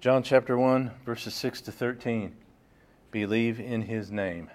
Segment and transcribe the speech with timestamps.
[0.00, 2.32] John chapter 1, verses 6 to 13.
[3.10, 4.48] Believe in his name.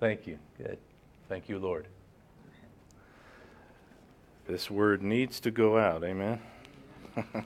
[0.00, 0.38] Thank you.
[0.56, 0.78] Good.
[1.28, 1.86] Thank you, Lord.
[4.46, 6.02] This word needs to go out.
[6.02, 6.40] Amen.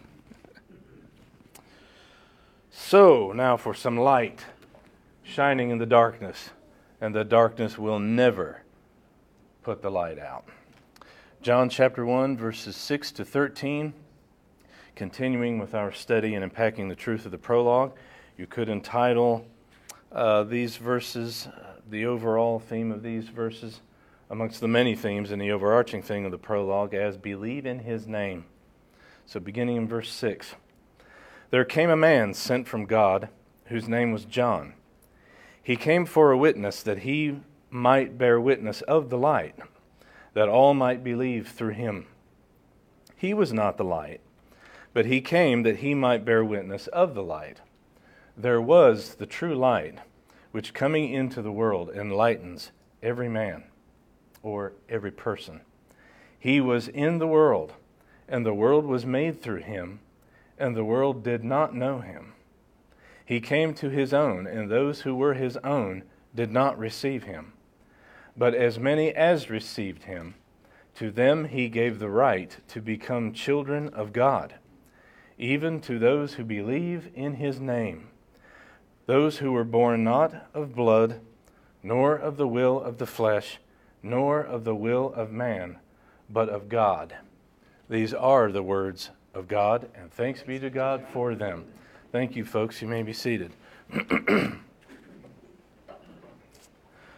[2.70, 4.45] so, now for some light
[5.24, 6.51] shining in the darkness,
[7.01, 8.62] and the darkness will never
[9.65, 10.45] put the light out.
[11.41, 13.93] John chapter 1, verses 6 to 13
[14.95, 17.92] continuing with our study and unpacking the truth of the prologue.
[18.37, 19.46] You could entitle
[20.10, 23.80] uh, these verses, uh, the overall theme of these verses,
[24.30, 28.06] amongst the many themes in the overarching theme of the prologue, as Believe in His
[28.06, 28.45] Name.
[29.27, 30.55] So, beginning in verse 6
[31.50, 33.28] There came a man sent from God,
[33.66, 34.74] whose name was John.
[35.62, 39.55] He came for a witness that he might bear witness of the light,
[40.34, 42.06] that all might believe through him.
[43.17, 44.20] He was not the light
[44.93, 47.61] but he came that he might bear witness of the light.
[48.37, 49.98] There was the true light,
[50.51, 53.65] which coming into the world enlightens every man
[54.43, 55.61] or every person.
[56.39, 57.75] He was in the world,
[58.29, 60.01] and the world was made through him,
[60.59, 62.33] and the world did not know him.
[63.25, 66.03] He came to his own, and those who were his own
[66.35, 67.53] did not receive him.
[68.37, 70.35] But as many as received him,
[70.97, 74.55] to them he gave the right to become children of God
[75.43, 78.09] even to those who believe in his name,
[79.07, 81.21] those who were born not of blood,
[81.83, 83.59] nor of the will of the flesh,
[84.05, 85.77] nor of the will of man,
[86.31, 87.17] but of God.
[87.91, 91.65] These are the words of God, and thanks be to God for them.
[92.13, 92.81] Thank you, folks.
[92.81, 93.51] You may be seated.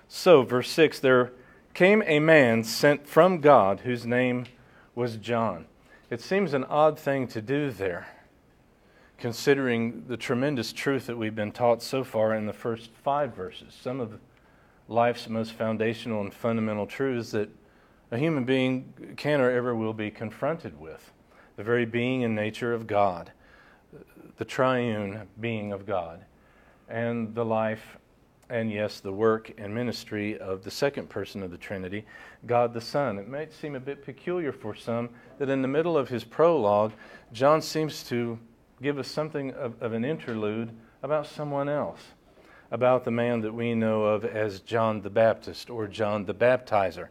[0.09, 1.31] so, verse 6 there
[1.75, 4.47] came a man sent from God whose name
[4.95, 5.67] was John.
[6.09, 8.07] It seems an odd thing to do there
[9.19, 13.75] considering the tremendous truth that we've been taught so far in the first five verses.
[13.79, 14.19] Some of
[14.89, 17.49] life's most foundational and fundamental truths that
[18.11, 21.13] a human being can or ever will be confronted with
[21.57, 23.33] the very being and nature of God,
[24.37, 26.25] the triune being of God,
[26.89, 27.97] and the life
[28.51, 32.05] and yes, the work and ministry of the second person of the Trinity,
[32.47, 33.19] God the Son.
[33.19, 36.93] It might seem a bit peculiar for some that in the middle of his prologue,
[37.33, 38.39] John seems to
[38.85, 40.71] give us something of, of an interlude
[41.03, 42.01] about someone else,
[42.71, 47.09] about the man that we know of as John the Baptist or John the Baptizer.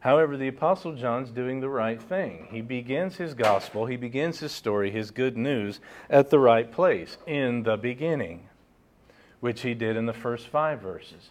[0.00, 2.48] However, the Apostle John's doing the right thing.
[2.50, 7.18] He begins his gospel, he begins his story, his good news, at the right place,
[7.26, 8.48] in the beginning,
[9.40, 11.28] which he did in the first five verses.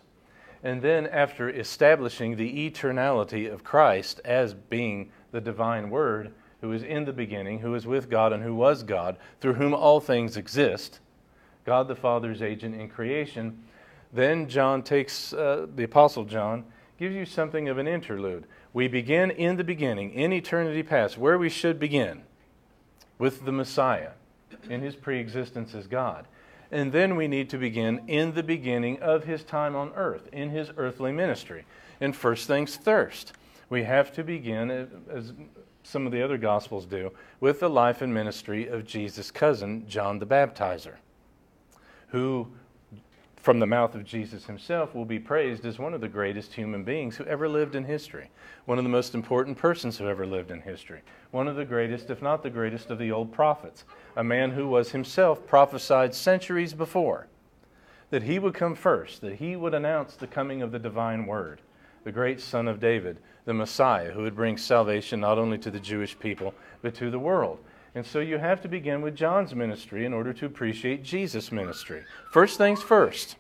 [0.61, 6.83] And then, after establishing the eternality of Christ as being the divine word, who is
[6.83, 10.37] in the beginning, who is with God, and who was God, through whom all things
[10.37, 10.99] exist,
[11.65, 13.63] God the Father's agent in creation,
[14.11, 16.65] then John takes, uh, the Apostle John,
[16.97, 18.45] gives you something of an interlude.
[18.73, 22.23] We begin in the beginning, in eternity past, where we should begin,
[23.17, 24.11] with the Messiah,
[24.69, 26.25] in his preexistence as God.
[26.71, 30.49] And then we need to begin in the beginning of his time on earth, in
[30.49, 31.65] his earthly ministry.
[32.01, 33.33] And first things first,
[33.69, 34.69] we have to begin,
[35.09, 35.33] as
[35.89, 40.19] some of the other Gospels do, with the life and ministry of Jesus' cousin, John
[40.19, 40.95] the Baptizer,
[42.09, 42.47] who,
[43.38, 46.83] from the mouth of Jesus himself, will be praised as one of the greatest human
[46.83, 48.29] beings who ever lived in history,
[48.66, 51.01] one of the most important persons who ever lived in history,
[51.31, 53.83] one of the greatest, if not the greatest, of the old prophets,
[54.16, 57.25] a man who was himself prophesied centuries before
[58.11, 61.61] that he would come first, that he would announce the coming of the divine word
[62.03, 65.79] the great son of David, the Messiah, who would bring salvation not only to the
[65.79, 67.59] Jewish people, but to the world.
[67.95, 72.03] And so you have to begin with John's ministry in order to appreciate Jesus' ministry.
[72.31, 73.35] First things first.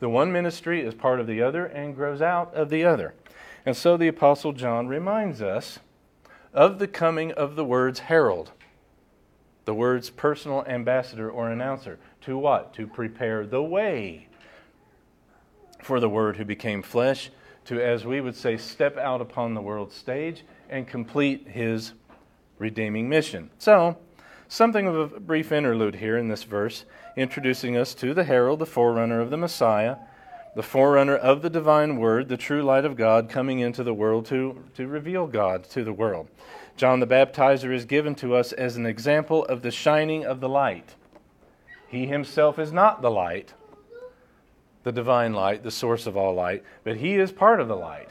[0.00, 3.14] The one ministry is part of the other and grows out of the other.
[3.66, 5.78] And so the Apostle John reminds us
[6.52, 8.52] of the coming of the words herald,
[9.64, 11.98] the words personal ambassador or announcer.
[12.22, 12.74] To what?
[12.74, 14.28] To prepare the way
[15.82, 17.30] for the Word who became flesh
[17.68, 21.92] to, as we would say, step out upon the world stage and complete his
[22.58, 23.50] redeeming mission.
[23.58, 23.98] So,
[24.48, 28.66] something of a brief interlude here in this verse, introducing us to the herald, the
[28.66, 29.96] forerunner of the Messiah,
[30.56, 34.24] the forerunner of the divine word, the true light of God coming into the world
[34.26, 36.26] to, to reveal God to the world.
[36.78, 40.48] John the Baptizer is given to us as an example of the shining of the
[40.48, 40.94] light.
[41.86, 43.52] He himself is not the light,
[44.82, 48.08] the divine light, the source of all light, but he is part of the light.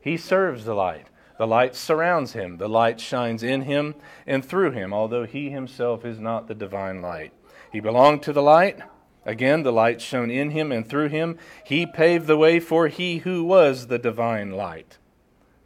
[0.00, 1.06] He serves the light.
[1.38, 3.96] The light surrounds him, the light shines in him
[4.26, 7.32] and through him, although he himself is not the divine light.
[7.72, 8.78] He belonged to the light.
[9.26, 11.38] Again, the light shone in him and through him.
[11.64, 14.98] He paved the way for he who was the divine light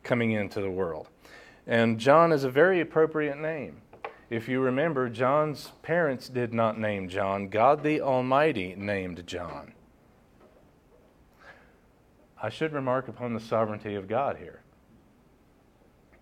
[0.05, 1.08] coming into the world.
[1.67, 3.82] And John is a very appropriate name.
[4.31, 9.75] If you remember, John's parents did not name John, God the Almighty named John.
[12.40, 14.61] I should remark upon the sovereignty of God here.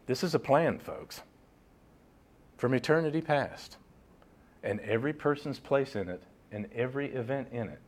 [0.06, 1.20] This is a plan, folks,
[2.56, 3.76] from eternity past,
[4.62, 7.80] and every person's place in it, and every event in it.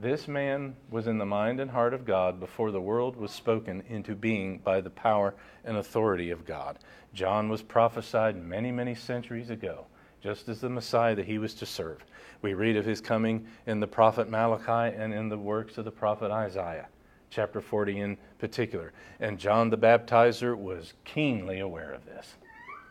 [0.00, 3.82] This man was in the mind and heart of God before the world was spoken
[3.88, 5.34] into being by the power
[5.64, 6.78] and authority of God.
[7.12, 9.86] John was prophesied many, many centuries ago,
[10.22, 12.04] just as the Messiah that he was to serve.
[12.40, 15.90] We read of his coming in the prophet Malachi and in the works of the
[15.90, 16.88] prophet Isaiah
[17.30, 18.92] chapter 40 in particular.
[19.20, 22.34] And John the Baptizer was keenly aware of this.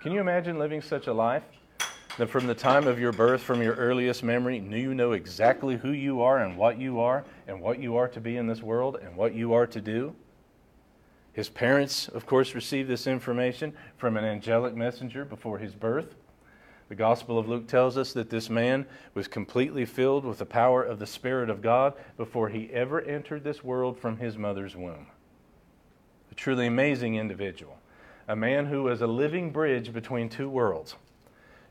[0.02, 1.44] Can you imagine living such a life?
[2.18, 5.78] That from the time of your birth, from your earliest memory, knew you know exactly
[5.78, 8.64] who you are and what you are and what you are to be in this
[8.64, 10.16] world and what you are to do?
[11.34, 16.16] His parents, of course, received this information from an angelic messenger before his birth.
[16.90, 20.82] The Gospel of Luke tells us that this man was completely filled with the power
[20.84, 25.08] of the Spirit of God before he ever entered this world from his mother's womb.
[26.32, 27.78] A truly amazing individual,
[28.28, 30.96] a man who was a living bridge between two worlds.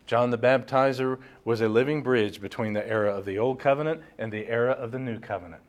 [0.07, 4.31] John the Baptizer was a living bridge between the era of the Old Covenant and
[4.31, 5.63] the era of the New Covenant,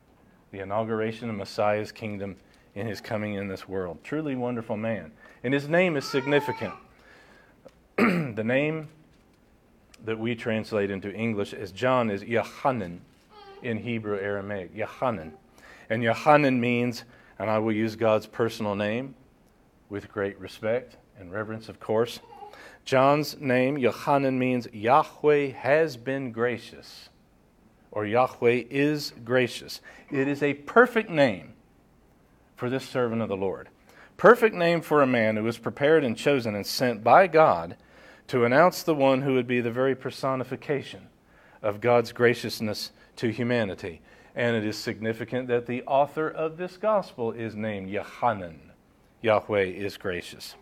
[0.52, 2.36] the inauguration of Messiah's kingdom
[2.74, 3.98] in his coming in this world.
[4.04, 5.10] Truly wonderful man.
[5.42, 6.74] And his name is significant.
[7.96, 8.88] the name
[10.04, 13.00] that we translate into English as John is Yohanan
[13.62, 14.70] in Hebrew Aramaic.
[14.74, 15.32] Yohanan.
[15.90, 17.04] And Yohanan means,
[17.38, 19.14] and I will use God's personal name
[19.88, 22.20] with great respect and reverence, of course.
[22.84, 27.08] John's name, Yohanan, means Yahweh has been gracious,
[27.90, 29.80] or Yahweh is gracious.
[30.10, 31.52] It is a perfect name
[32.56, 33.68] for this servant of the Lord.
[34.16, 37.76] Perfect name for a man who was prepared and chosen and sent by God
[38.28, 41.08] to announce the one who would be the very personification
[41.62, 44.00] of God's graciousness to humanity.
[44.36, 48.60] And it is significant that the author of this gospel is named Yohanan.
[49.22, 50.54] Yahweh is gracious.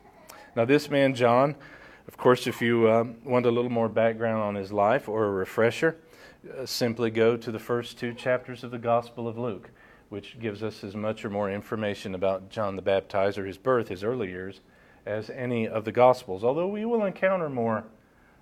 [0.54, 1.56] Now, this man, John,
[2.08, 5.30] of course, if you uh, want a little more background on his life or a
[5.30, 5.96] refresher,
[6.56, 9.70] uh, simply go to the first two chapters of the Gospel of Luke,
[10.08, 14.04] which gives us as much or more information about John the Baptizer, his birth, his
[14.04, 14.60] early years,
[15.06, 17.84] as any of the Gospels, although we will encounter more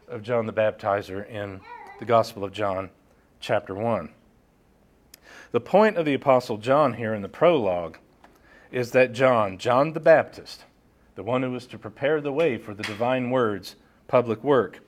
[0.08, 1.61] of John the Baptizer in
[2.00, 2.90] the Gospel of John,
[3.38, 4.11] chapter 1.
[5.52, 7.99] The point of the Apostle John here in the prologue
[8.72, 10.64] is that John, John the Baptist,
[11.14, 13.76] the one who was to prepare the way for the divine word's
[14.08, 14.81] public work,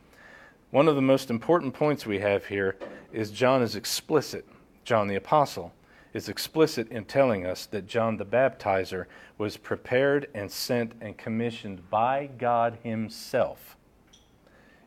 [0.71, 2.77] one of the most important points we have here
[3.13, 4.47] is John is explicit,
[4.85, 5.73] John the Apostle,
[6.17, 9.05] is explicit in telling us that John the Baptizer
[9.37, 13.77] was prepared and sent and commissioned by God Himself.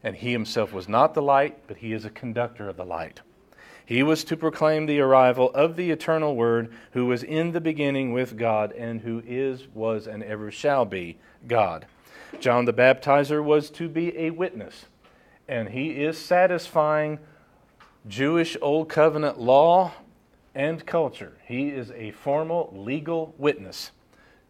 [0.04, 3.22] And He Himself was not the light, but He is a conductor of the light.
[3.86, 8.12] He was to proclaim the arrival of the eternal Word, who was in the beginning
[8.12, 11.86] with God, and who is, was, and ever shall be God.
[12.40, 14.86] John the Baptizer was to be a witness,
[15.48, 17.20] and he is satisfying
[18.08, 19.94] Jewish Old Covenant law
[20.56, 21.34] and culture.
[21.46, 23.92] He is a formal legal witness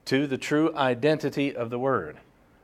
[0.05, 2.17] to the true identity of the Word,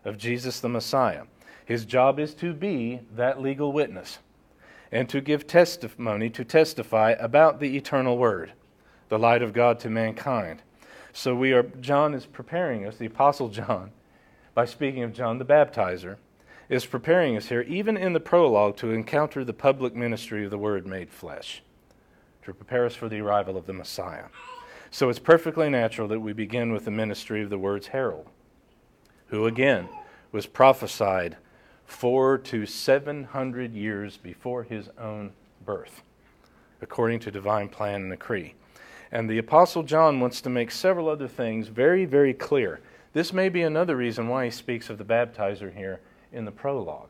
[0.03, 1.23] of Jesus the Messiah.
[1.65, 4.19] His job is to be that legal witness
[4.91, 8.53] and to give testimony, to testify about the eternal Word,
[9.09, 10.61] the light of God to mankind.
[11.11, 13.91] So we are, John is preparing us, the Apostle John,
[14.53, 16.17] by speaking of John the Baptizer,
[16.69, 20.57] is preparing us here, even in the prologue, to encounter the public ministry of the
[20.57, 21.61] Word made flesh
[22.45, 24.25] to prepare us for the arrival of the Messiah.
[24.91, 28.27] So it's perfectly natural that we begin with the ministry of the word's herald,
[29.27, 29.89] who again
[30.31, 31.37] was prophesied
[31.85, 35.31] four to seven hundred years before his own
[35.65, 36.01] birth,
[36.81, 38.53] according to divine plan and decree.
[39.11, 42.81] And the Apostle John wants to make several other things very, very clear.
[43.13, 47.09] This may be another reason why he speaks of the baptizer here in the prologue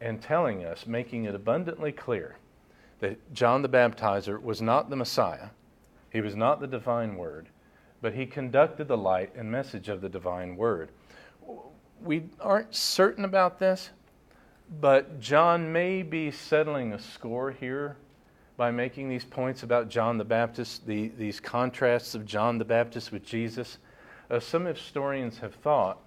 [0.00, 2.36] and telling us, making it abundantly clear
[3.00, 5.48] that John the Baptizer was not the Messiah,
[6.10, 7.48] he was not the divine word,
[8.00, 10.90] but he conducted the light and message of the divine word.
[12.02, 13.90] We aren't certain about this,
[14.80, 17.96] but John may be settling a score here
[18.56, 23.12] by making these points about John the Baptist, the, these contrasts of John the Baptist
[23.12, 23.78] with Jesus.
[24.30, 25.98] Uh, some historians have thought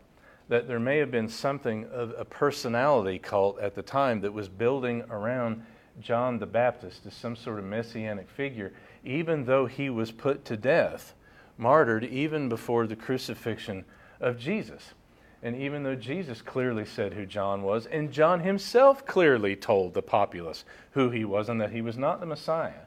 [0.48, 4.50] that there may have been something of a personality cult at the time that was
[4.50, 5.63] building around
[6.01, 10.58] John the Baptist as some sort of messianic figure, even though he was put to
[10.58, 11.13] death,
[11.58, 13.86] martyred even before the crucifixion
[14.20, 14.94] of Jesus.
[15.41, 20.01] And even though Jesus clearly said who John was, and John himself clearly told the
[20.01, 22.86] populace who he was and that he was not the Messiah,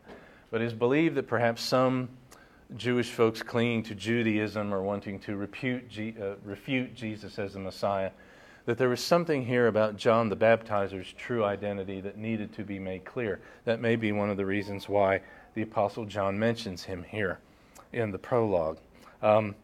[0.51, 2.11] but is believed that perhaps some
[2.77, 5.85] Jewish folks clinging to Judaism or wanting to refute,
[6.21, 8.11] uh, refute Jesus as the Messiah,
[8.65, 12.79] that there was something here about John the Baptizer's true identity that needed to be
[12.79, 13.41] made clear.
[13.65, 15.21] That may be one of the reasons why
[15.55, 17.39] the Apostle John mentions him here
[17.93, 18.79] in the prologue.
[19.21, 19.55] Um,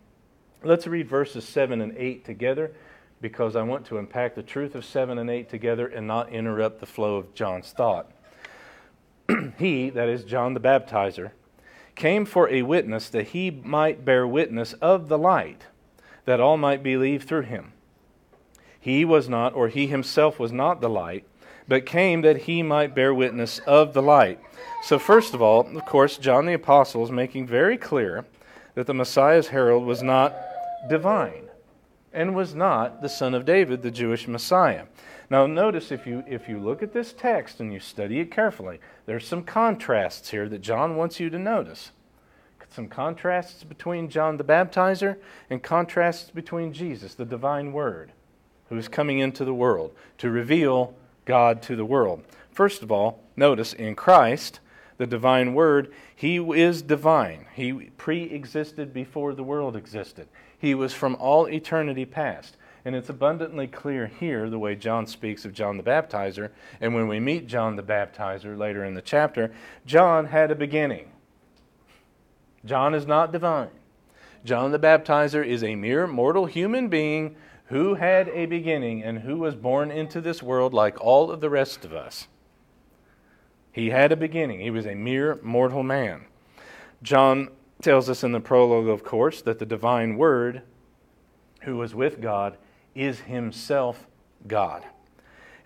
[0.63, 2.73] let's read verses 7 and 8 together
[3.21, 6.81] because I want to unpack the truth of 7 and 8 together and not interrupt
[6.81, 8.11] the flow of John's thought.
[9.59, 11.33] he, that is John the Baptizer,
[11.95, 15.67] came for a witness that he might bear witness of the light,
[16.25, 17.73] that all might believe through him.
[18.89, 21.27] He was not, or he himself was not the light,
[21.69, 24.41] but came that he might bear witness of the light.
[24.83, 28.25] So, first of all, of course, John the Apostle is making very clear
[28.77, 30.35] that the Messiah's herald was not
[30.89, 31.51] divine
[32.15, 34.87] and was not the son of David, the Jewish Messiah.
[35.29, 38.81] Now, notice if you, if you look at this text and you study it carefully,
[39.05, 41.91] there's some contrasts here that John wants you to notice.
[42.71, 45.19] Some contrasts between John the Baptizer
[45.51, 48.13] and contrasts between Jesus, the divine Word,
[48.69, 50.95] who is coming into the world to reveal
[51.25, 52.25] God to the world.
[52.51, 54.61] First of all, notice in Christ,
[54.97, 57.47] the divine Word, He is divine.
[57.55, 60.29] He pre existed before the world existed.
[60.59, 62.57] He was from all eternity past.
[62.85, 66.51] And it's abundantly clear here the way John speaks of John the Baptizer.
[66.81, 69.53] And when we meet John the Baptizer later in the chapter,
[69.85, 71.11] John had a beginning.
[72.65, 73.71] John is not divine.
[74.45, 77.37] John the Baptizer is a mere mortal human being
[77.69, 81.51] who had a beginning and who was born into this world like all of the
[81.51, 82.27] rest of us.
[83.73, 84.61] He had a beginning.
[84.61, 86.25] He was a mere mortal man.
[87.03, 87.49] John
[87.83, 90.63] tells us in the prologue, of course, that the divine word
[91.63, 92.57] who was with God
[92.95, 94.07] is himself
[94.47, 94.85] God.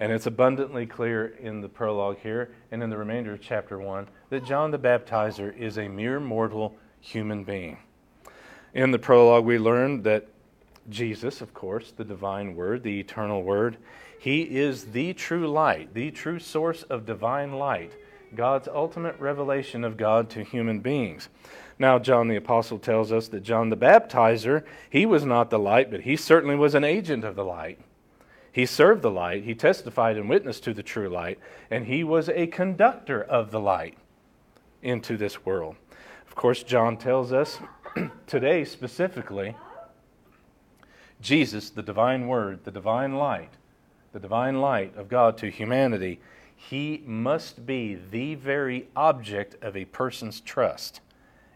[0.01, 4.09] And it's abundantly clear in the prologue here and in the remainder of chapter 1
[4.31, 7.79] that John the Baptizer is a mere mortal human being.
[8.75, 10.29] In the prologue, we learn that
[10.89, 13.77] Jesus, of course, the divine word, the eternal word,
[14.19, 17.93] he is the true light, the true source of divine light,
[18.35, 21.29] God's ultimate revelation of God to human beings.
[21.79, 25.91] Now, John the Apostle tells us that John the Baptizer, he was not the light,
[25.91, 27.81] but he certainly was an agent of the light.
[28.53, 31.39] He served the light, he testified and witnessed to the true light,
[31.71, 33.97] and he was a conductor of the light
[34.83, 35.77] into this world.
[36.27, 37.59] Of course, John tells us
[38.27, 39.57] today specifically
[41.23, 43.53] Jesus, the divine word, the divine light,
[44.13, 46.21] the divine light of God to humanity,
[46.57, 51.01] he must be the very object of a person's trust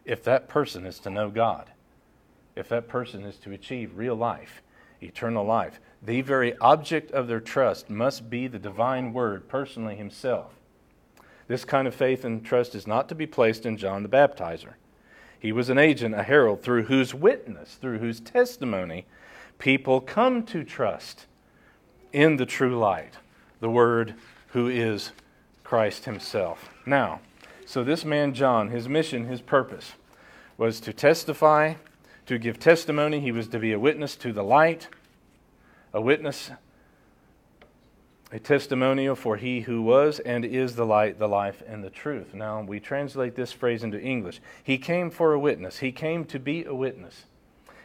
[0.05, 1.69] if that person is to know God,
[2.55, 4.61] if that person is to achieve real life,
[5.01, 10.53] eternal life, the very object of their trust must be the divine word personally himself.
[11.47, 14.73] This kind of faith and trust is not to be placed in John the Baptizer.
[15.39, 19.05] He was an agent, a herald, through whose witness, through whose testimony,
[19.59, 21.25] people come to trust
[22.13, 23.13] in the true light,
[23.59, 24.15] the Word
[24.49, 25.11] who is
[25.63, 26.69] Christ Himself.
[26.85, 27.19] Now,
[27.67, 29.91] so, this man, John, his mission, his purpose
[30.57, 31.73] was to testify,
[32.25, 33.19] to give testimony.
[33.19, 34.87] He was to be a witness to the light,
[35.93, 36.49] a witness,
[38.31, 42.33] a testimonial for he who was and is the light, the life, and the truth.
[42.33, 44.39] Now, we translate this phrase into English.
[44.63, 47.25] He came for a witness, he came to be a witness.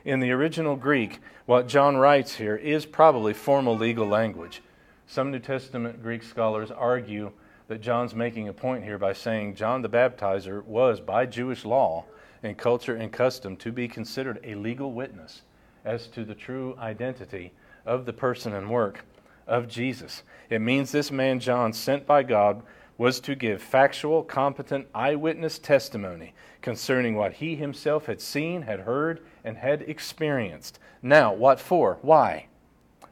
[0.04, 4.60] In the original Greek, what John writes here is probably formal legal language.
[5.06, 7.30] Some New Testament Greek scholars argue
[7.68, 12.04] that John's making a point here by saying John the Baptizer was, by Jewish law
[12.42, 15.42] and culture and custom, to be considered a legal witness
[15.84, 17.52] as to the true identity
[17.86, 19.04] of the person and work
[19.46, 20.24] of Jesus.
[20.50, 22.62] It means this man, John, sent by God,
[22.98, 29.20] was to give factual, competent eyewitness testimony concerning what he himself had seen, had heard,
[29.44, 30.78] and had experienced.
[31.02, 31.98] Now, what for?
[32.02, 32.46] Why?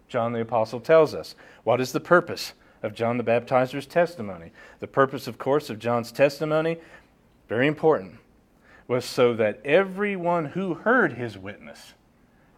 [0.09, 1.35] John the Apostle tells us.
[1.65, 2.53] What is the purpose?
[2.83, 4.53] of John the Baptizer's testimony.
[4.81, 6.79] The purpose, of course, of John's testimony,
[7.49, 8.19] very important,
[8.89, 11.95] was so that everyone who heard his witness,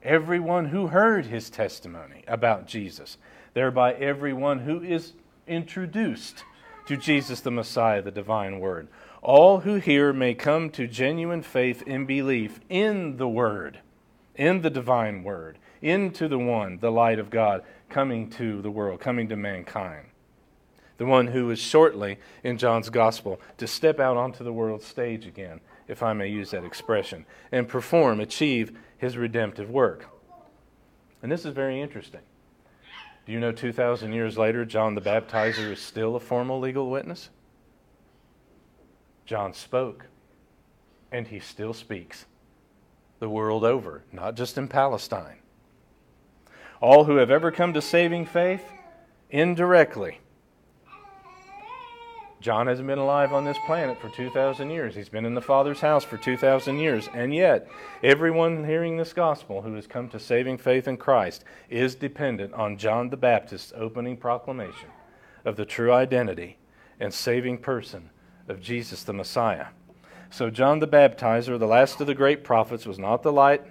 [0.02, 3.18] everyone who heard his testimony about Jesus,
[3.54, 5.12] thereby everyone who is
[5.46, 6.44] introduced
[6.86, 8.88] to Jesus the Messiah, the divine word,
[9.22, 13.78] all who hear may come to genuine faith and belief in the word,
[14.34, 19.00] in the divine word, into the one, the light of God, coming to the world,
[19.00, 20.06] coming to mankind.
[20.98, 25.24] The one who is shortly in John's gospel to step out onto the world stage
[25.24, 30.08] again, if I may use that expression, and perform, achieve his redemptive work.
[31.22, 32.20] And this is very interesting.
[33.24, 37.30] Do you know 2,000 years later, John the Baptizer is still a formal legal witness?
[39.24, 40.06] John spoke,
[41.10, 42.26] and he still speaks
[43.18, 45.38] the world over, not just in Palestine.
[46.80, 48.64] All who have ever come to saving faith,
[49.30, 50.18] indirectly.
[52.40, 54.96] John hasn't been alive on this planet for 2,000 years.
[54.96, 57.08] He's been in the Father's house for 2,000 years.
[57.14, 57.68] And yet,
[58.02, 62.78] everyone hearing this gospel who has come to saving faith in Christ is dependent on
[62.78, 64.88] John the Baptist's opening proclamation
[65.44, 66.58] of the true identity
[66.98, 68.10] and saving person
[68.52, 69.68] of Jesus the Messiah.
[70.30, 73.64] So, John the Baptizer, the last of the great prophets, was not the light,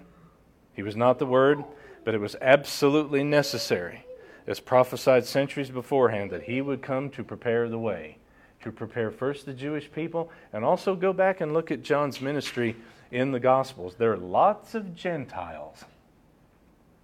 [0.74, 1.64] he was not the Word,
[2.04, 4.06] but it was absolutely necessary,
[4.46, 8.18] as prophesied centuries beforehand, that he would come to prepare the way,
[8.64, 12.76] to prepare first the Jewish people, and also go back and look at John's ministry
[13.12, 13.96] in the Gospels.
[13.98, 15.86] There are lots of Gentiles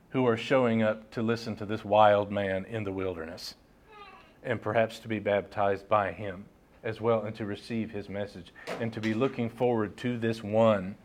[0.10, 3.56] who are showing up to listen to this wild man in the wilderness
[4.44, 6.46] and perhaps to be baptized by him
[6.84, 10.96] as well and to receive his message and to be looking forward to this one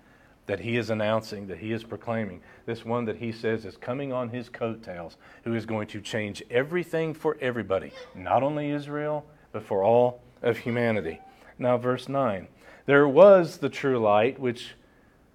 [0.47, 4.13] that he is announcing, that he is proclaiming, this one that he says is coming
[4.13, 9.63] on his coattails, who is going to change everything for everybody, not only Israel, but
[9.63, 11.21] for all of humanity.
[11.59, 12.49] Now, verse 9
[12.87, 14.75] There was the true light, which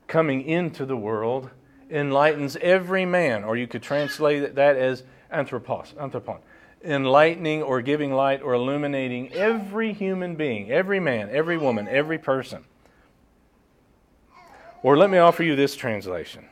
[0.07, 1.49] coming into the world
[1.89, 6.39] enlightens every man, or you could translate that as anthropos, anthropon,
[6.83, 12.63] enlightening or giving light or illuminating every human being, every man, every woman, every person.
[14.83, 16.45] Or let me offer you this translation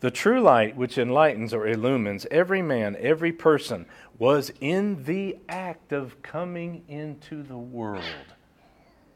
[0.00, 3.86] The true light which enlightens or illumines every man, every person,
[4.18, 8.02] was in the act of coming into the world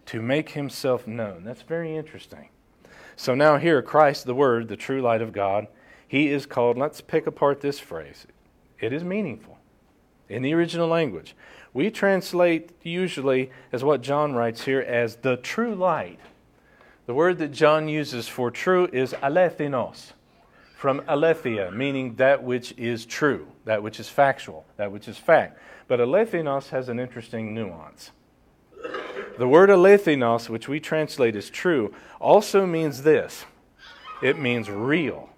[0.06, 1.44] to make himself known.
[1.44, 2.48] That's very interesting.
[3.16, 5.66] So now, here, Christ, the Word, the true light of God,
[6.06, 8.26] he is called, let's pick apart this phrase.
[8.80, 9.58] It is meaningful
[10.28, 11.34] in the original language.
[11.72, 16.18] We translate usually as what John writes here as the true light.
[17.06, 20.12] The word that John uses for true is alethinos,
[20.76, 25.58] from aletheia, meaning that which is true, that which is factual, that which is fact.
[25.86, 28.10] But alethinos has an interesting nuance.
[29.38, 33.44] The word alethinos, which we translate as true, also means this
[34.20, 35.30] it means real,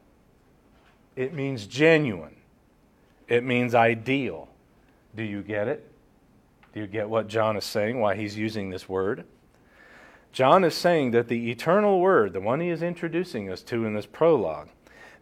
[1.14, 2.36] it means genuine,
[3.30, 4.48] it means ideal.
[5.16, 5.90] Do you get it?
[6.74, 9.24] Do you get what John is saying, why he's using this word?
[10.32, 13.94] John is saying that the eternal Word, the one he is introducing us to in
[13.94, 14.68] this prologue,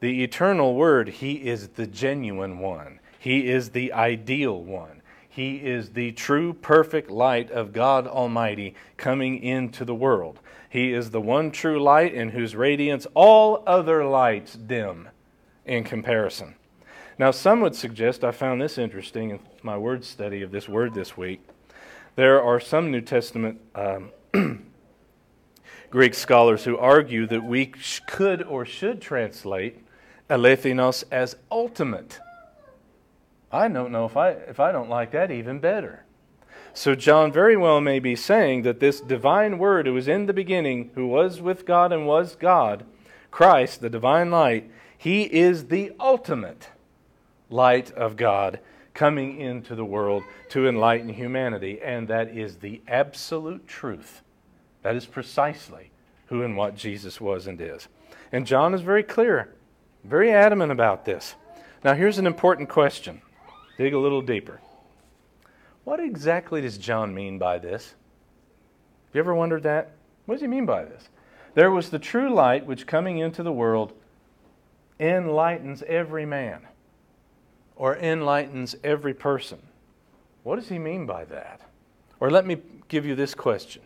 [0.01, 3.01] the eternal Word, he is the genuine one.
[3.19, 5.03] He is the ideal one.
[5.29, 10.41] He is the true, perfect light of God Almighty coming into the world.
[10.69, 15.09] He is the one true light in whose radiance all other lights dim
[15.65, 16.55] in comparison.
[17.19, 20.95] Now, some would suggest, I found this interesting in my word study of this word
[20.95, 21.41] this week.
[22.15, 24.13] There are some New Testament um,
[25.91, 27.67] Greek scholars who argue that we
[28.07, 29.85] could or should translate
[30.31, 32.21] alethinos as ultimate.
[33.51, 36.05] I don't know if I, if I don't like that even better.
[36.73, 40.33] So, John very well may be saying that this divine word who was in the
[40.33, 42.85] beginning, who was with God and was God,
[43.33, 46.69] Christ, the divine light, he is the ultimate
[47.51, 48.61] light of God
[48.95, 51.81] coming into the world to enlighten humanity.
[51.83, 54.23] And that is the absolute truth
[54.83, 55.91] that is precisely
[56.27, 57.89] who and what Jesus was and is.
[58.33, 59.55] And John is very clear,
[60.05, 61.35] very adamant about this.
[61.85, 63.23] Now, here's an important question.
[63.77, 64.61] Dig a little deeper.
[65.85, 67.95] What exactly does John mean by this?
[69.07, 69.93] Have you ever wondered that?
[70.27, 71.09] What does he mean by this?
[71.55, 73.93] There was the true light which coming into the world
[75.01, 76.68] enlightens every man
[77.79, 79.59] or enlightens every person.
[80.43, 81.63] What does he mean by that?
[82.21, 83.83] Or let me give you this question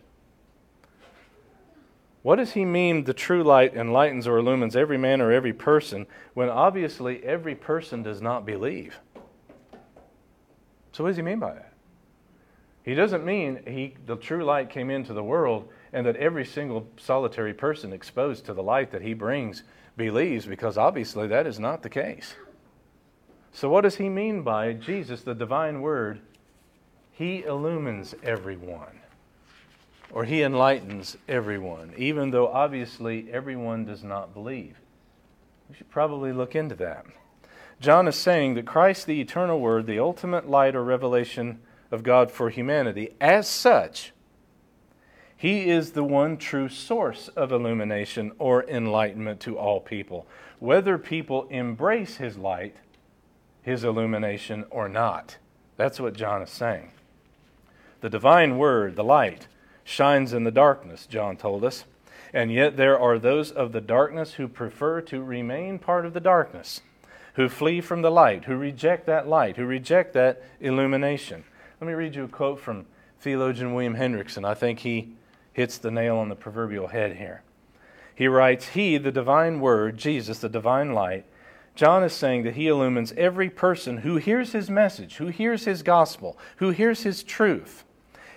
[2.23, 6.07] what does he mean the true light enlightens or illumines every man or every person
[6.33, 8.97] when obviously every person does not believe?
[10.93, 11.73] So, what does he mean by that?
[12.83, 16.87] He doesn't mean he, the true light came into the world and that every single
[16.97, 19.63] solitary person exposed to the light that he brings
[19.97, 22.35] believes, because obviously that is not the case.
[23.53, 26.19] So, what does he mean by Jesus, the divine word?
[27.11, 28.99] He illumines everyone
[30.13, 34.79] or he enlightens everyone, even though obviously everyone does not believe.
[35.67, 37.05] We should probably look into that.
[37.79, 41.59] John is saying that Christ, the eternal Word, the ultimate light or revelation
[41.91, 44.13] of God for humanity, as such,
[45.35, 50.27] he is the one true source of illumination or enlightenment to all people,
[50.59, 52.77] whether people embrace his light,
[53.63, 55.37] his illumination, or not.
[55.77, 56.91] That's what John is saying.
[58.01, 59.47] The divine word, the light,
[59.83, 61.85] shines in the darkness, John told us,
[62.33, 66.19] and yet there are those of the darkness who prefer to remain part of the
[66.19, 66.81] darkness,
[67.35, 71.43] who flee from the light, who reject that light, who reject that illumination.
[71.79, 72.85] Let me read you a quote from
[73.19, 74.45] theologian William Hendriksen.
[74.45, 75.13] I think he
[75.53, 77.43] hits the nail on the proverbial head here.
[78.15, 81.25] He writes, He, the divine word, Jesus, the divine light,
[81.75, 85.81] John is saying that he illumines every person who hears his message, who hears his
[85.81, 87.83] gospel, who hears his truth.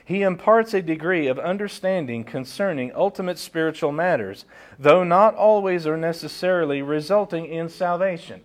[0.05, 4.45] He imparts a degree of understanding concerning ultimate spiritual matters,
[4.79, 8.43] though not always or necessarily resulting in salvation.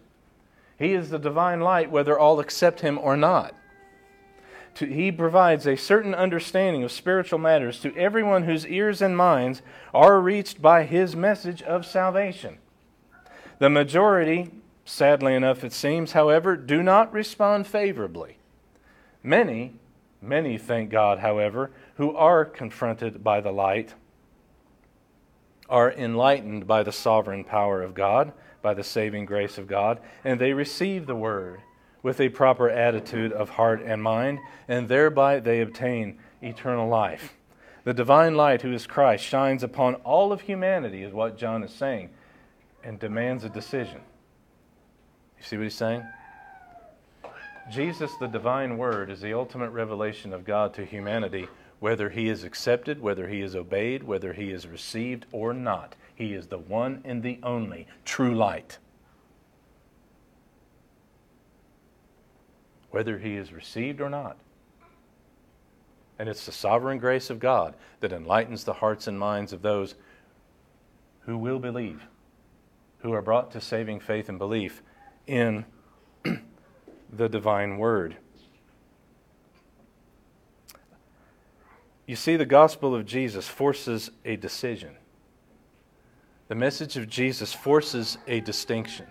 [0.78, 3.56] He is the divine light, whether all accept him or not
[4.76, 9.62] to, he provides a certain understanding of spiritual matters to everyone whose ears and minds
[9.94, 12.58] are reached by his message of salvation.
[13.60, 14.52] The majority,
[14.86, 18.38] sadly enough it seems, however, do not respond favorably.
[19.24, 19.74] Many,
[20.22, 23.94] many, thank God, however, who are confronted by the light
[25.70, 30.40] are enlightened by the sovereign power of God, by the saving grace of God, and
[30.40, 31.62] they receive the word
[32.04, 37.36] with a proper attitude of heart and mind, and thereby they obtain eternal life.
[37.84, 41.72] The divine light, who is Christ, shines upon all of humanity, is what John is
[41.72, 42.10] saying,
[42.84, 44.02] and demands a decision.
[45.42, 46.04] You see what he's saying?
[47.72, 51.48] Jesus, the divine word, is the ultimate revelation of God to humanity,
[51.80, 55.96] whether he is accepted, whether he is obeyed, whether he is received or not.
[56.14, 58.78] He is the one and the only true light.
[62.92, 64.38] whether he is received or not.
[66.20, 69.96] And it's the sovereign grace of God that enlightens the hearts and minds of those
[71.22, 72.04] who will believe,
[73.00, 74.84] who are brought to saving faith and belief
[75.32, 75.64] in
[77.14, 78.18] the divine word.
[82.06, 84.92] You see, the gospel of Jesus forces a decision.
[86.50, 89.08] The message of Jesus forces a distinction.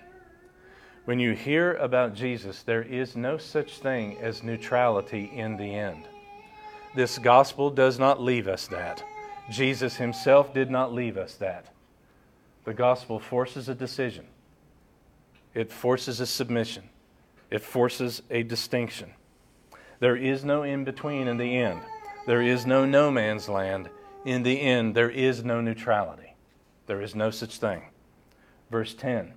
[1.07, 6.05] When you hear about Jesus, there is no such thing as neutrality in the end.
[6.95, 9.03] This gospel does not leave us that.
[9.51, 11.73] Jesus himself did not leave us that.
[12.65, 14.27] The gospel forces a decision,
[15.55, 16.89] it forces a submission,
[17.51, 19.13] it forces a distinction.
[19.99, 21.81] There is no in between in the end.
[22.27, 23.91] There is no no man's land.
[24.25, 26.35] In the end, there is no neutrality.
[26.87, 27.83] There is no such thing.
[28.71, 29.35] Verse 10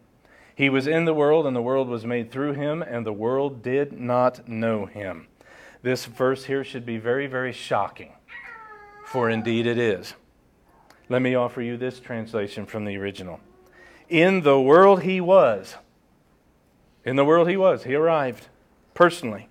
[0.56, 3.64] he was in the world, and the world was made through him, and the world
[3.64, 5.28] did not know him.
[5.82, 8.14] This verse here should be very, very shocking,
[9.06, 10.14] for indeed it is.
[11.10, 13.40] Let me offer you this translation from the original.
[14.10, 15.76] In the world he was.
[17.06, 17.84] In the world he was.
[17.84, 18.48] He arrived
[18.94, 19.50] personally.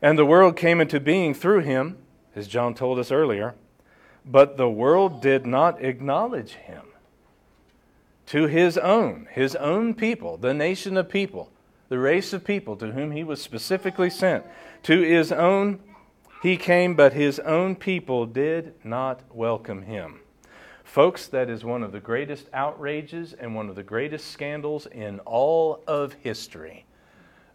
[0.00, 1.98] And the world came into being through him,
[2.34, 3.54] as John told us earlier,
[4.24, 6.86] but the world did not acknowledge him
[8.26, 11.50] to his own, his own people, the nation of people,
[11.88, 14.44] the race of people to whom he was specifically sent.
[14.84, 15.80] To his own
[16.42, 20.21] he came, but his own people did not welcome him.
[20.92, 25.20] Folks, that is one of the greatest outrages and one of the greatest scandals in
[25.20, 26.84] all of history.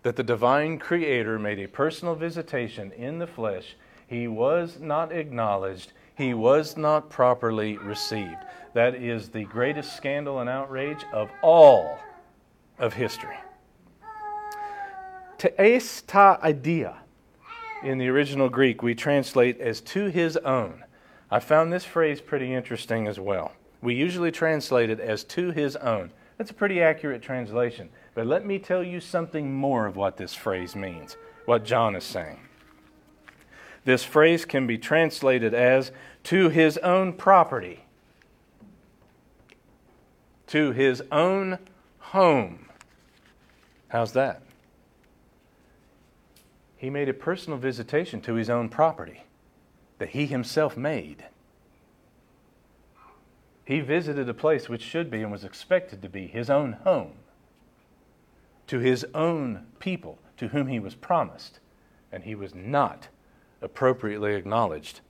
[0.02, 3.76] That the divine creator made a personal visitation in the flesh.
[4.08, 8.40] He was not acknowledged, he was not properly received.
[8.74, 12.00] That is the greatest scandal and outrage of all
[12.80, 13.38] of history.
[15.38, 16.96] Teis ta idia
[17.84, 20.84] in the original Greek we translate as to his own.
[21.30, 23.54] I found this phrase pretty interesting as well.
[23.82, 26.12] We usually translate it as to his own.
[26.38, 27.90] That's a pretty accurate translation.
[28.16, 32.04] But let me tell you something more of what this phrase means, what John is
[32.04, 32.40] saying.
[33.84, 35.92] This phrase can be translated as
[36.24, 37.86] to his own property
[40.48, 41.60] to his own
[42.00, 42.70] home.
[43.90, 44.42] How's that?
[46.78, 49.24] He made a personal visitation to his own property
[50.00, 51.26] that he himself made.
[53.66, 57.14] He visited a place which should be and was expected to be his own home,
[58.68, 61.60] to his own people to whom he was promised,
[62.12, 63.08] and he was not
[63.62, 65.02] appropriately acknowledged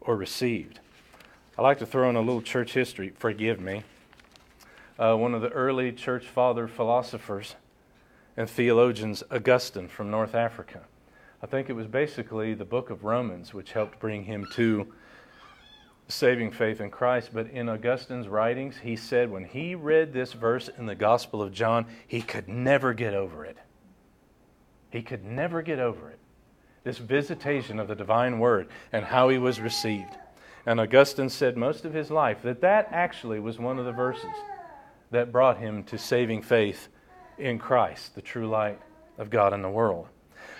[0.00, 0.80] or received.
[1.56, 3.84] I like to throw in a little church history, forgive me.
[4.98, 7.56] uh, one of the early church father philosophers
[8.36, 10.82] and theologians, Augustine from North Africa.
[11.42, 14.92] I think it was basically the book of Romans which helped bring him to
[16.06, 17.30] saving faith in Christ.
[17.32, 21.52] But in Augustine's writings, he said when he read this verse in the Gospel of
[21.52, 23.56] John, he could never get over it.
[24.90, 26.18] He could never get over it.
[26.84, 30.16] This visitation of the divine word and how he was received.
[30.64, 34.30] And Augustine said most of his life that that actually was one of the verses
[35.10, 36.88] that brought him to saving faith
[37.36, 38.80] in Christ, the true light
[39.18, 40.08] of God in the world.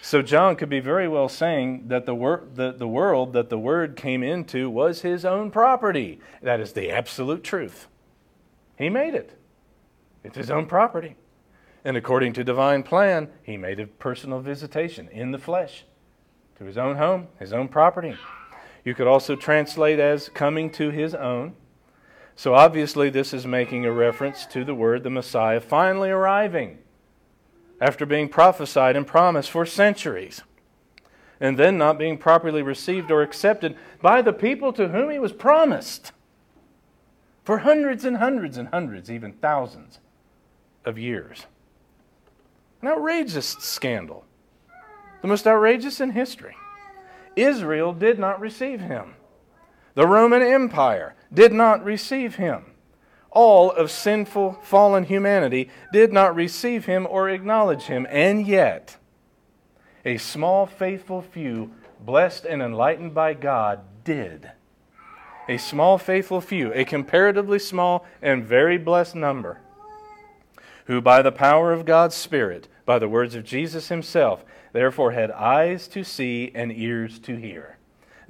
[0.04, 3.58] So John could be very well saying that the, wor- the, the world that the
[3.58, 6.18] word came into was his own property.
[6.42, 7.86] That is the absolute truth.
[8.76, 9.38] He made it.
[10.24, 11.14] It's his own property.
[11.84, 15.84] And according to divine plan, he made a personal visitation in the flesh
[16.58, 18.16] to his own home, his own property.
[18.84, 21.54] You could also translate as coming to his own.
[22.34, 26.78] So obviously, this is making a reference to the word the Messiah finally arriving
[27.82, 30.42] after being prophesied and promised for centuries,
[31.40, 35.32] and then not being properly received or accepted by the people to whom he was
[35.32, 36.12] promised
[37.42, 39.98] for hundreds and hundreds and hundreds, even thousands
[40.84, 41.46] of years.
[42.80, 44.24] An outrageous scandal,
[45.20, 46.54] the most outrageous in history.
[47.34, 49.14] Israel did not receive him.
[49.94, 52.71] The Roman Empire did not receive him
[53.32, 58.06] all of sinful, fallen humanity did not receive him or acknowledge him.
[58.10, 58.96] And yet,
[60.04, 64.50] a small, faithful few, blessed and enlightened by God, did.
[65.48, 69.60] A small, faithful few, a comparatively small and very blessed number,
[70.86, 75.30] who by the power of God's Spirit, by the words of Jesus himself, therefore had
[75.30, 77.78] eyes to see and ears to hear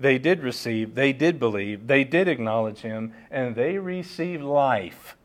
[0.03, 5.17] they did receive, they did believe, they did acknowledge him, and they received life.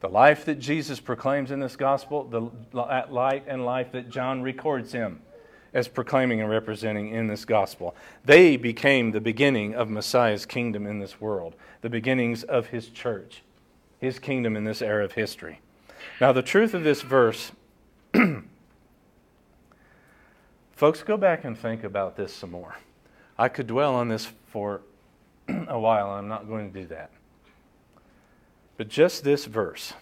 [0.00, 4.92] The life that Jesus proclaims in this gospel, the light and life that John records
[4.92, 5.20] him
[5.74, 7.94] as proclaiming and representing in this gospel.
[8.24, 13.42] They became the beginning of Messiah's kingdom in this world, the beginnings of his church,
[13.98, 15.60] his kingdom in this era of history.
[16.20, 17.52] Now, the truth of this verse,
[20.72, 22.76] folks, go back and think about this some more.
[23.38, 24.80] I could dwell on this for
[25.48, 27.10] a while, I'm not going to do that.
[28.76, 29.92] But just this verse,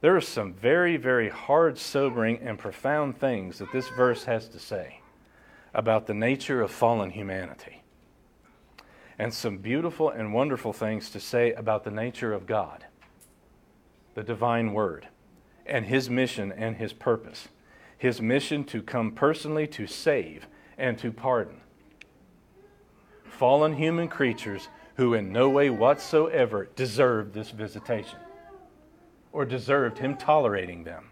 [0.00, 4.58] there are some very, very hard, sobering, and profound things that this verse has to
[4.60, 5.00] say
[5.74, 7.82] about the nature of fallen humanity.
[9.18, 12.84] And some beautiful and wonderful things to say about the nature of God,
[14.14, 15.08] the divine word,
[15.66, 17.48] and his mission and his purpose.
[17.96, 20.46] His mission to come personally to save
[20.76, 21.60] and to pardon
[23.38, 28.18] fallen human creatures who in no way whatsoever deserved this visitation
[29.32, 31.10] or deserved him tolerating them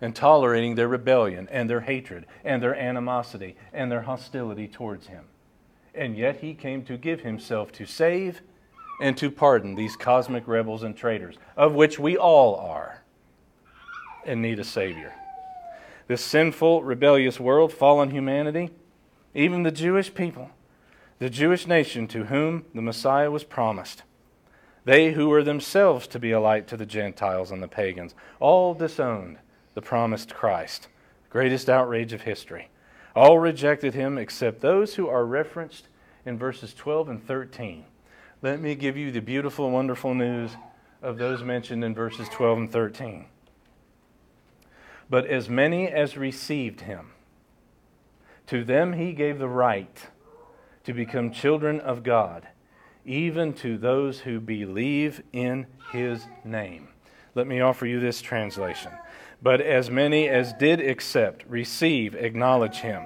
[0.00, 5.24] and tolerating their rebellion and their hatred and their animosity and their hostility towards him.
[5.94, 8.40] And yet he came to give himself to save
[9.00, 13.02] and to pardon these cosmic rebels and traitors, of which we all are,
[14.24, 15.12] and need a Savior.
[16.06, 18.70] This sinful, rebellious world, fallen humanity,
[19.34, 20.50] even the Jewish people,
[21.18, 24.02] the Jewish nation to whom the Messiah was promised.
[24.84, 28.74] They who were themselves to be a light to the Gentiles and the pagans, all
[28.74, 29.38] disowned
[29.74, 30.88] the promised Christ,
[31.30, 32.68] greatest outrage of history.
[33.16, 35.88] All rejected him except those who are referenced
[36.26, 37.84] in verses 12 and 13.
[38.42, 40.50] Let me give you the beautiful, wonderful news
[41.00, 43.26] of those mentioned in verses 12 and 13.
[45.08, 47.12] But as many as received him,
[48.48, 50.08] to them he gave the right
[50.84, 52.46] to become children of God,
[53.04, 56.88] even to those who believe in his name.
[57.34, 58.92] Let me offer you this translation.
[59.42, 63.02] But as many as did accept, receive, acknowledge him,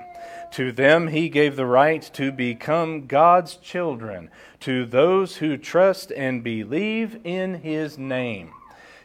[0.52, 6.44] to them he gave the right to become God's children, to those who trust and
[6.44, 8.52] believe in his name.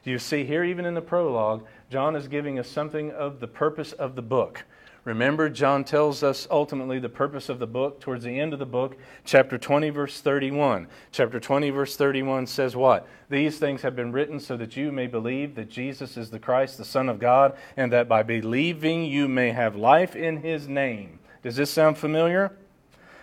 [0.03, 3.93] You see here, even in the prologue, John is giving us something of the purpose
[3.93, 4.63] of the book.
[5.05, 8.65] Remember, John tells us ultimately the purpose of the book towards the end of the
[8.65, 10.87] book, chapter 20, verse 31.
[11.11, 13.05] Chapter 20, verse 31 says what?
[13.29, 16.77] These things have been written so that you may believe that Jesus is the Christ,
[16.77, 21.19] the Son of God, and that by believing you may have life in his name.
[21.41, 22.53] Does this sound familiar?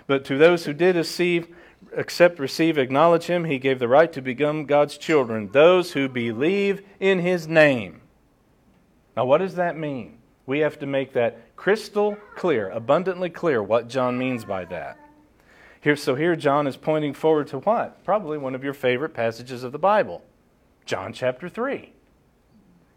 [0.07, 1.49] But to those who did receive,
[1.97, 6.83] accept, receive, acknowledge him, he gave the right to become God's children, those who believe
[6.99, 8.03] in his name.
[9.16, 10.19] Now, what does that mean?
[10.46, 14.98] We have to make that crystal clear, abundantly clear, what John means by that.
[15.81, 18.05] Here, so here John is pointing forward to what?
[18.05, 20.22] Probably one of your favorite passages of the Bible.
[20.85, 21.92] John chapter 3.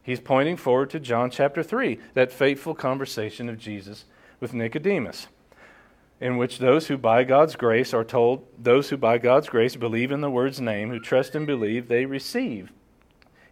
[0.02, 4.04] He's pointing forward to John chapter 3, that fateful conversation of Jesus
[4.42, 5.28] with Nicodemus,
[6.20, 10.12] in which those who by God's grace are told, those who by God's grace believe
[10.12, 12.74] in the word's name, who trust and believe, they receive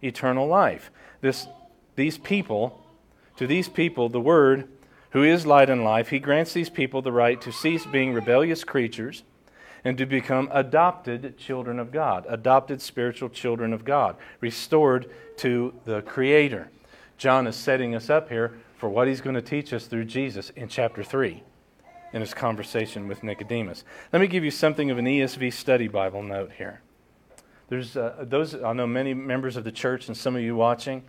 [0.01, 0.91] eternal life.
[1.21, 1.47] This,
[1.95, 2.81] these people,
[3.41, 4.67] to these people, the word,
[5.13, 8.63] who is light and life, he grants these people the right to cease being rebellious
[8.63, 9.23] creatures
[9.84, 16.04] and to become adopted children of God, adopted spiritual children of God, restored to the
[16.04, 16.69] Creator.
[17.17, 20.51] John is setting us up here for what he's going to teach us through Jesus
[20.51, 21.41] in chapter 3
[22.13, 23.84] in his conversation with Nicodemus.
[24.13, 26.82] Let me give you something of an ESV study Bible note here.
[27.69, 31.01] There's uh, those, I know many members of the church and some of you watching,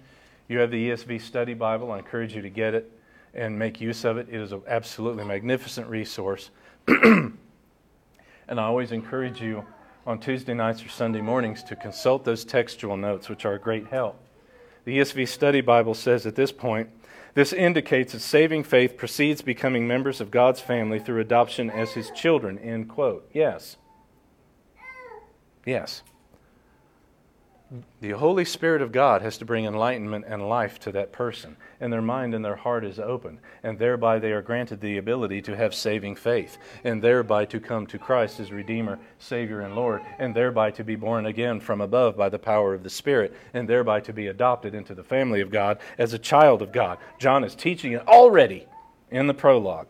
[0.48, 1.92] you have the ESV study Bible.
[1.92, 2.90] I encourage you to get it
[3.34, 4.28] and make use of it.
[4.30, 6.50] It is an absolutely magnificent resource.
[8.48, 9.64] And I always encourage you
[10.06, 13.86] on Tuesday nights or Sunday mornings to consult those textual notes, which are a great
[13.86, 14.20] help.
[14.84, 16.90] The ESV Study Bible says at this point,
[17.32, 22.10] this indicates that saving faith precedes becoming members of God's family through adoption as his
[22.10, 22.58] children.
[22.58, 23.26] End quote.
[23.32, 23.78] Yes.
[25.64, 26.02] Yes
[28.00, 31.92] the Holy Spirit of God has to bring enlightenment and life to that person, and
[31.92, 35.56] their mind and their heart is open, and thereby they are granted the ability to
[35.56, 40.34] have saving faith, and thereby to come to Christ as Redeemer, Savior, and Lord, and
[40.34, 44.00] thereby to be born again from above by the power of the Spirit, and thereby
[44.00, 46.98] to be adopted into the family of God as a child of God.
[47.18, 48.66] John is teaching it already
[49.10, 49.88] in the prologue.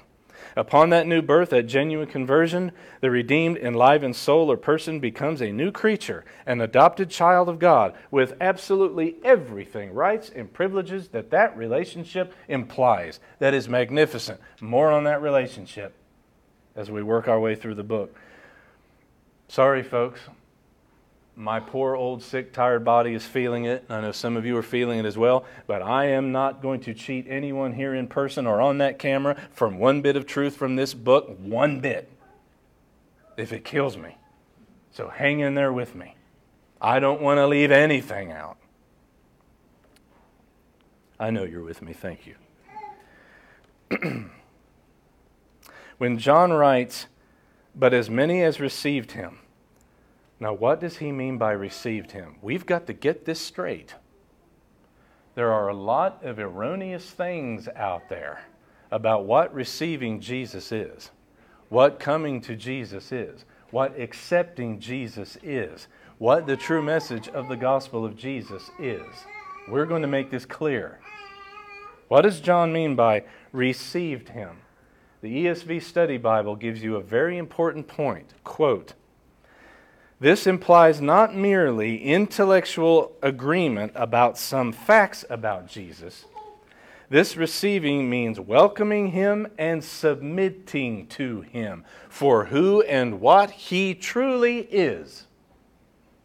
[0.57, 5.53] Upon that new birth, that genuine conversion, the redeemed, enlivened soul or person becomes a
[5.53, 11.57] new creature, an adopted child of God, with absolutely everything, rights and privileges that that
[11.57, 13.21] relationship implies.
[13.39, 14.41] That is magnificent.
[14.61, 15.95] More on that relationship
[16.77, 18.15] as we work our way through the book.
[19.49, 20.21] Sorry, folks
[21.35, 23.85] my poor old sick tired body is feeling it.
[23.89, 26.81] I know some of you are feeling it as well but i am not going
[26.81, 30.57] to cheat anyone here in person or on that camera from one bit of truth
[30.57, 32.11] from this book one bit
[33.37, 34.17] if it kills me.
[34.91, 36.17] So hang in there with me.
[36.81, 38.59] I don't want to leave anything out.
[41.19, 41.93] I know you're with me.
[41.93, 42.35] Thank you.
[45.99, 47.07] When john writes
[47.77, 49.39] but as many as received him
[50.43, 52.35] now, what does he mean by received him?
[52.43, 53.95] We've got to get this straight.
[55.37, 58.43] There are a lot of erroneous things out there
[58.91, 61.13] about what receiving Jesus is,
[61.69, 65.87] what coming to Jesus is, what accepting Jesus is,
[66.19, 69.07] what the true message of the gospel of Jesus is.
[69.69, 70.99] We're going to make this clear.
[72.09, 74.57] What does John mean by received him?
[75.21, 78.35] The ESV Study Bible gives you a very important point.
[78.43, 78.95] Quote,
[80.23, 86.27] this implies not merely intellectual agreement about some facts about Jesus.
[87.11, 94.61] This receiving means welcoming him and submitting to him for who and what he truly
[94.71, 95.27] is.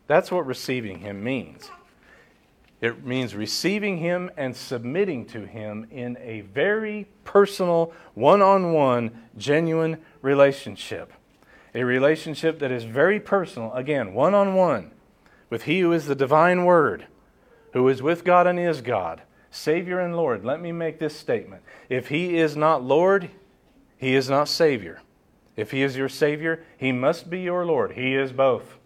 [0.06, 1.72] That's what receiving him means.
[2.80, 9.24] It means receiving him and submitting to him in a very personal, one on one,
[9.36, 11.12] genuine relationship
[11.78, 14.90] a relationship that is very personal, again, one on one,
[15.48, 17.06] with He who is the divine Word,
[17.74, 20.44] who is with God and is God, Savior and Lord.
[20.44, 21.62] Let me make this statement.
[21.88, 23.30] If He is not Lord,
[23.96, 25.02] He is not Savior.
[25.56, 27.92] If He is your Savior, He must be your Lord.
[27.92, 28.80] He is both.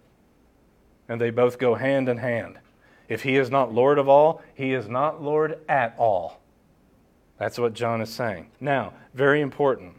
[1.08, 2.60] And they both go hand in hand.
[3.08, 6.42] If He is not Lord of all, He is not Lord at all.
[7.38, 8.48] That's what John is saying.
[8.60, 9.94] Now, very important.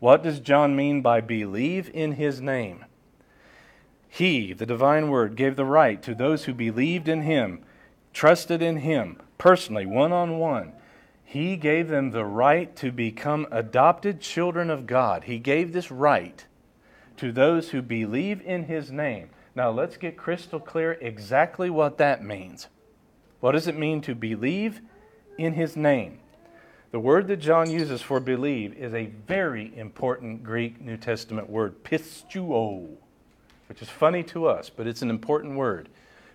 [0.00, 2.84] What does John mean by believe in his name?
[4.08, 7.64] He, the divine word, gave the right to those who believed in him,
[8.12, 10.72] trusted in him, personally, one on one.
[11.24, 15.24] He gave them the right to become adopted children of God.
[15.24, 16.46] He gave this right
[17.18, 19.30] to those who believe in his name.
[19.54, 22.68] Now, let's get crystal clear exactly what that means.
[23.40, 24.80] What does it mean to believe
[25.36, 26.20] in his name?
[26.90, 31.84] The word that John uses for believe is a very important Greek New Testament word,
[31.84, 32.96] pisteuo,
[33.68, 35.90] which is funny to us, but it's an important word.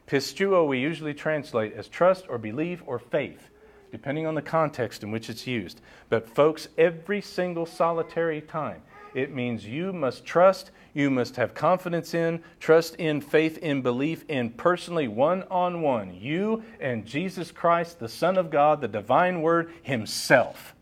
[0.05, 3.49] Pisteuo we usually translate as trust or believe or faith,
[3.91, 5.81] depending on the context in which it's used.
[6.09, 8.83] But, folks, every single solitary time,
[9.13, 14.25] it means you must trust, you must have confidence in, trust in, faith in, belief
[14.27, 19.41] in, personally, one on one, you and Jesus Christ, the Son of God, the divine
[19.41, 20.75] Word Himself.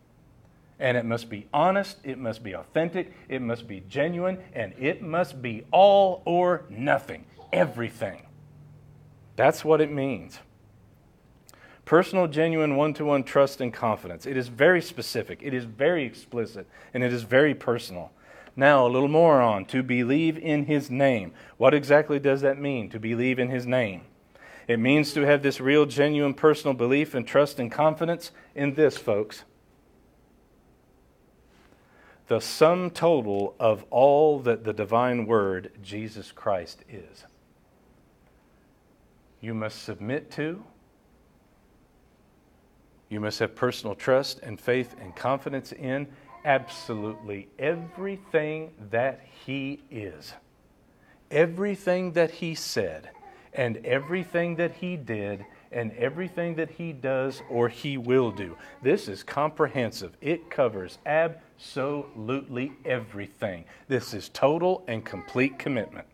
[0.78, 5.02] And it must be honest, it must be authentic, it must be genuine, and it
[5.02, 8.26] must be all or nothing, everything.
[9.36, 10.38] That's what it means.
[11.84, 14.24] Personal, genuine, one to one trust and confidence.
[14.24, 18.10] It is very specific, it is very explicit, and it is very personal.
[18.54, 21.32] Now, a little more on to believe in his name.
[21.56, 24.02] What exactly does that mean, to believe in his name?
[24.68, 28.96] It means to have this real, genuine, personal belief and trust and confidence in this,
[28.96, 29.44] folks.
[32.28, 37.24] The sum total of all that the divine word, Jesus Christ, is.
[39.40, 40.62] You must submit to,
[43.08, 46.06] you must have personal trust and faith and confidence in
[46.44, 50.34] absolutely everything that He is,
[51.30, 53.10] everything that He said,
[53.52, 58.56] and everything that He did, and everything that He does or He will do.
[58.82, 63.64] This is comprehensive, it covers absolutely everything.
[63.88, 66.06] This is total and complete commitment.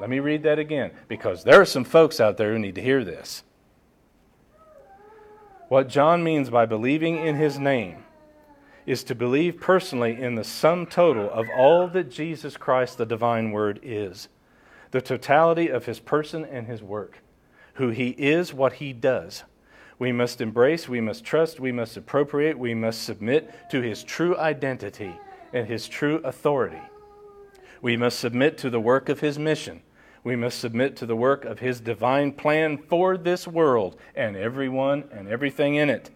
[0.00, 2.82] Let me read that again because there are some folks out there who need to
[2.82, 3.42] hear this.
[5.68, 8.04] What John means by believing in his name
[8.88, 13.50] is to believe personally in the sum total of all that Jesus Christ, the divine
[13.50, 14.28] word, is
[14.92, 17.18] the totality of his person and his work,
[17.74, 19.44] who he is, what he does.
[19.98, 24.34] We must embrace, we must trust, we must appropriate, we must submit to his true
[24.38, 25.12] identity
[25.52, 26.80] and his true authority.
[27.82, 29.82] We must submit to the work of his mission.
[30.24, 35.04] We must submit to the work of his divine plan for this world and everyone
[35.12, 36.08] and everything in it.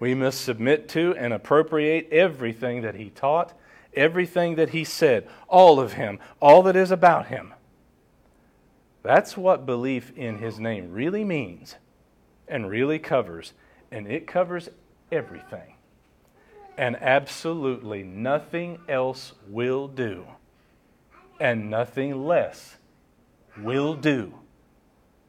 [0.00, 3.52] We must submit to and appropriate everything that he taught,
[3.94, 7.54] everything that he said, all of him, all that is about him.
[9.02, 11.76] That's what belief in his name really means
[12.48, 13.52] and really covers,
[13.90, 14.68] and it covers
[15.12, 15.74] everything.
[16.76, 20.26] And absolutely nothing else will do,
[21.38, 22.76] and nothing less
[23.56, 24.34] will do.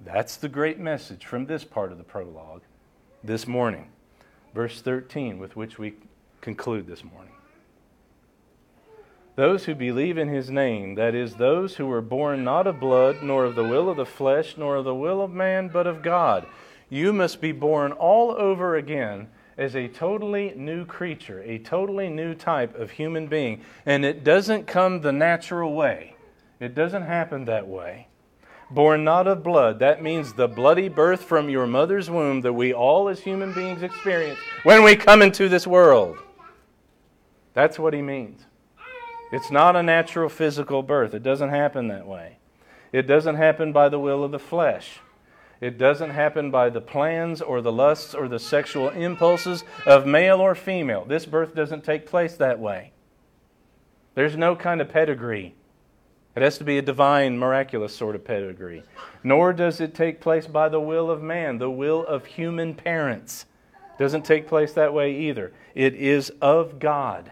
[0.04, 2.64] That's the great message from this part of the prologue
[3.24, 3.90] this morning
[4.56, 5.94] verse 13, with which we
[6.40, 7.34] conclude this morning.
[9.36, 13.22] Those who believe in his name, that is, those who were born not of blood,
[13.22, 16.02] nor of the will of the flesh, nor of the will of man, but of
[16.02, 16.48] God.
[16.90, 19.28] You must be born all over again
[19.58, 23.62] as a totally new creature, a totally new type of human being.
[23.86, 26.16] And it doesn't come the natural way,
[26.62, 28.08] it doesn't happen that way
[28.76, 29.80] born not of blood.
[29.80, 33.82] That means the bloody birth from your mother's womb that we all as human beings
[33.82, 36.18] experience when we come into this world.
[37.54, 38.42] That's what he means.
[39.32, 42.38] It's not a natural physical birth, it doesn't happen that way.
[42.92, 45.00] It doesn't happen by the will of the flesh.
[45.62, 50.40] It doesn't happen by the plans or the lusts or the sexual impulses of male
[50.40, 51.06] or female.
[51.06, 52.92] This birth doesn't take place that way.
[54.16, 55.56] There's no kind of pedigree
[56.36, 58.84] it has to be a divine, miraculous sort of pedigree.
[59.24, 63.46] Nor does it take place by the will of man, the will of human parents.
[63.98, 65.54] Doesn't take place that way either.
[65.74, 67.32] It is of God.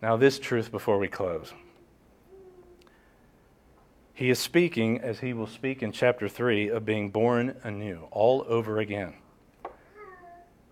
[0.00, 1.52] Now, this truth before we close.
[4.14, 8.44] He is speaking, as he will speak in chapter 3, of being born anew, all
[8.48, 9.14] over again.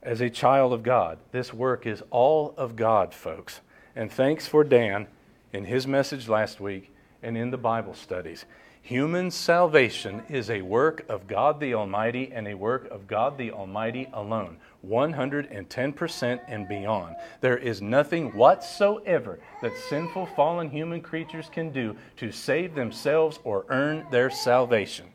[0.02, 3.60] As a child of God, this work is all of God, folks.
[3.94, 5.08] And thanks for Dan
[5.53, 6.92] in his message last week
[7.22, 8.44] and in the Bible studies.
[8.86, 13.51] Human salvation is a work of God the Almighty and a work of God the
[13.51, 17.16] Almighty alone, 110% and beyond.
[17.40, 23.66] There is nothing whatsoever that sinful, fallen human creatures can do to save themselves or
[23.70, 25.07] earn their salvation.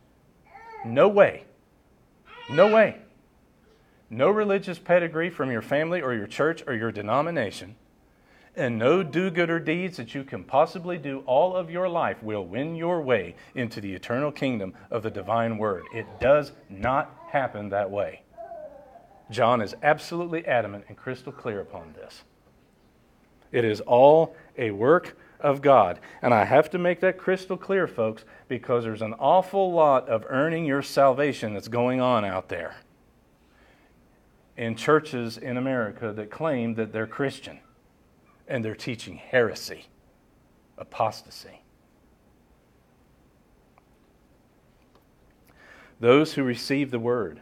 [0.84, 1.46] No way.
[2.50, 2.98] No way.
[4.10, 7.78] No religious pedigree from your family or your church or your denomination
[8.56, 12.46] and no do gooder deeds that you can possibly do all of your life will
[12.46, 15.84] win your way into the eternal kingdom of the divine word.
[15.94, 18.24] It does not happen that way.
[19.30, 22.24] John is absolutely adamant and crystal clear upon this.
[23.54, 26.00] It is all a work of God.
[26.22, 30.26] And I have to make that crystal clear, folks, because there's an awful lot of
[30.30, 32.76] earning your salvation that's going on out there
[34.58, 37.60] in churches in America that claim that they're Christian
[38.52, 39.86] and they're teaching heresy,
[40.78, 41.62] apostasy.
[46.02, 47.42] Those who receive the word,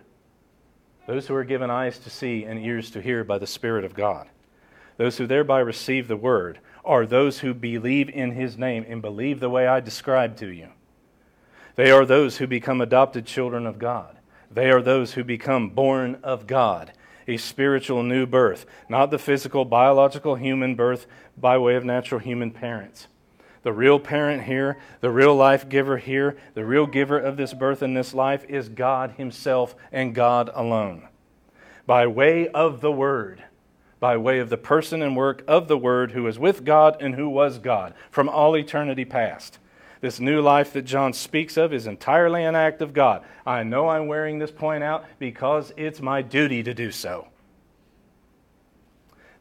[1.08, 3.96] those who are given eyes to see and ears to hear by the Spirit of
[3.96, 4.30] God,
[4.98, 9.40] those who thereby receive the word are those who believe in his name and believe
[9.40, 10.70] the way I described to you.
[11.76, 14.18] They are those who become adopted children of God.
[14.52, 16.92] They are those who become born of God
[17.30, 21.06] a spiritual new birth, not the physical, biological human birth
[21.38, 23.08] by way of natural human parents.
[23.62, 27.82] The real parent here, the real life giver here, the real giver of this birth
[27.82, 31.08] and this life is God Himself and God alone.
[31.86, 33.44] By way of the Word,
[34.00, 37.16] by way of the person and work of the Word who is with God and
[37.16, 39.60] who was God from all eternity past.
[40.02, 43.24] This new life that John speaks of is entirely an act of God.
[43.46, 47.28] I know I'm wearing this point out because it's my duty to do so.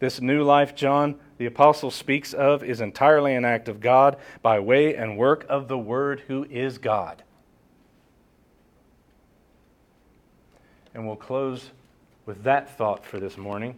[0.01, 4.59] This new life John the apostle speaks of is entirely an act of God by
[4.59, 7.23] way and work of the Word who is God.
[10.93, 11.71] And we'll close
[12.27, 13.77] with that thought for this morning.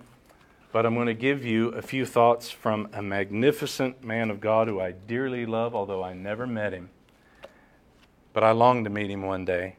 [0.72, 4.68] But I'm going to give you a few thoughts from a magnificent man of God
[4.68, 6.90] who I dearly love, although I never met him.
[8.32, 9.76] But I long to meet him one day.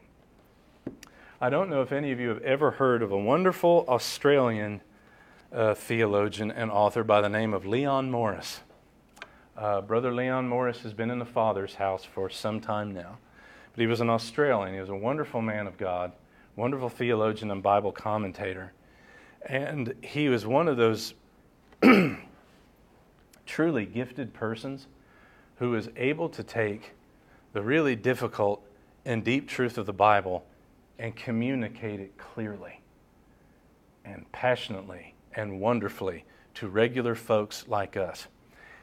[1.40, 4.82] I don't know if any of you have ever heard of a wonderful Australian
[5.50, 8.60] uh, theologian and author by the name of Leon Morris.
[9.56, 13.18] Uh, Brother Leon Morris has been in the Father's house for some time now.
[13.72, 14.74] But he was an Australian.
[14.74, 16.12] He was a wonderful man of God,
[16.54, 18.72] wonderful theologian and Bible commentator.
[19.46, 21.14] And he was one of those
[23.46, 24.86] truly gifted persons
[25.56, 26.92] who was able to take
[27.52, 28.62] the really difficult
[29.04, 30.44] and deep truth of the Bible
[30.98, 32.80] and communicate it clearly
[34.04, 36.24] and passionately and wonderfully
[36.54, 38.26] to regular folks like us.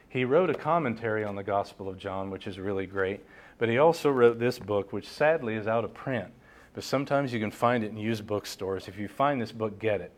[0.08, 3.24] He wrote a commentary on the Gospel of John, which is really great,
[3.58, 6.30] but he also wrote this book, which sadly is out of print.
[6.74, 8.88] But sometimes you can find it in used bookstores.
[8.88, 10.12] If you find this book, get it.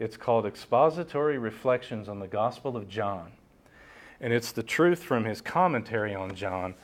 [0.00, 3.32] It's called Expository Reflections on the Gospel of John.
[4.20, 6.74] And it's the truth from his commentary on John,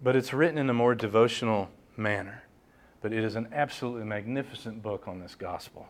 [0.00, 2.44] but it's written in a more devotional manner.
[3.00, 5.88] But it is an absolutely magnificent book on this gospel.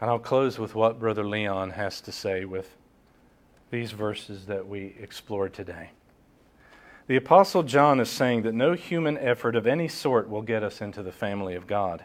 [0.00, 2.76] And I'll close with what Brother Leon has to say with
[3.70, 5.90] these verses that we explored today.
[7.06, 10.82] The Apostle John is saying that no human effort of any sort will get us
[10.82, 12.04] into the family of God.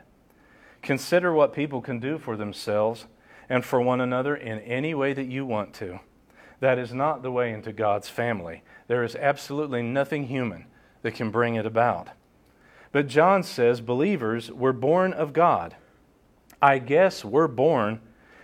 [0.82, 3.08] Consider what people can do for themselves
[3.50, 6.00] and for one another in any way that you want to.
[6.60, 8.64] That is not the way into God's family.
[8.88, 10.66] There is absolutely nothing human
[11.02, 12.10] that can bring it about.
[12.92, 15.76] But John says believers were born of God.
[16.62, 18.00] I guess we're born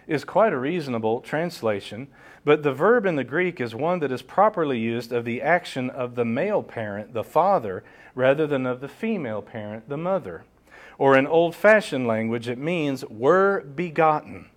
[0.07, 2.07] is quite a reasonable translation,
[2.43, 5.89] but the verb in the Greek is one that is properly used of the action
[5.89, 7.83] of the male parent, the father,
[8.13, 10.43] rather than of the female parent, the mother.
[10.97, 14.49] Or in old fashioned language, it means were begotten.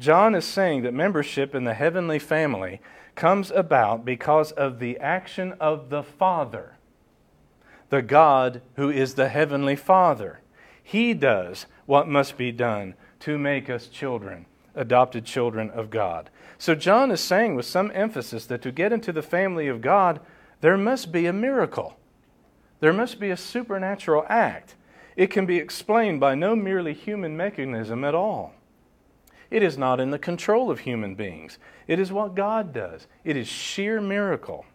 [0.00, 2.80] John is saying that membership in the heavenly family
[3.14, 6.76] comes about because of the action of the Father,
[7.90, 10.40] the God who is the heavenly Father.
[10.82, 16.28] He does what must be done to make us children, adopted children of God.
[16.58, 20.20] So John is saying with some emphasis that to get into the family of God,
[20.60, 21.96] there must be a miracle.
[22.80, 24.74] There must be a supernatural act.
[25.16, 28.54] It can be explained by no merely human mechanism at all.
[29.50, 31.58] It is not in the control of human beings.
[31.86, 33.06] It is what God does.
[33.24, 34.66] It is sheer miracle.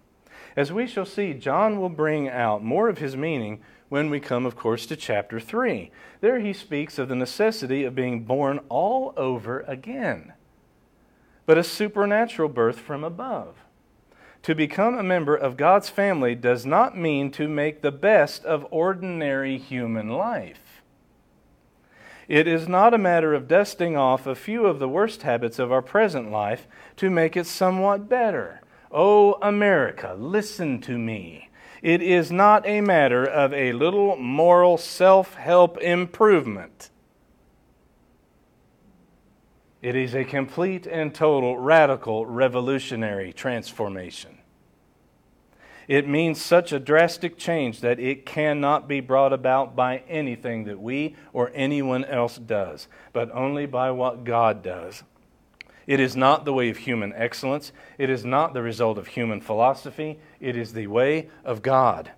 [0.56, 4.46] As we shall see, John will bring out more of his meaning when we come,
[4.46, 5.92] of course, to chapter 3.
[6.22, 10.34] There he speaks of the necessity of being born all over again,
[11.46, 13.56] but a supernatural birth from above.
[14.44, 18.66] To become a member of God's family does not mean to make the best of
[18.72, 20.69] ordinary human life.
[22.30, 25.72] It is not a matter of dusting off a few of the worst habits of
[25.72, 26.68] our present life
[26.98, 28.62] to make it somewhat better.
[28.92, 31.50] Oh, America, listen to me.
[31.82, 36.92] It is not a matter of a little moral self help improvement.
[39.82, 44.39] It is a complete and total radical revolutionary transformation.
[45.90, 50.80] It means such a drastic change that it cannot be brought about by anything that
[50.80, 55.02] we or anyone else does, but only by what God does.
[55.88, 57.72] It is not the way of human excellence.
[57.98, 60.20] It is not the result of human philosophy.
[60.40, 62.12] It is the way of God.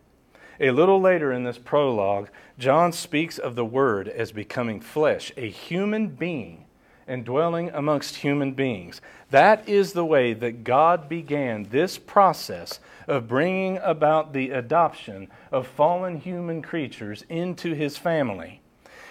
[0.60, 2.28] A little later in this prologue,
[2.60, 6.66] John speaks of the Word as becoming flesh, a human being
[7.12, 9.02] and dwelling amongst human beings.
[9.32, 15.68] That is the way that God began this process of bringing about the adoption of
[15.68, 18.62] fallen human creatures into his family.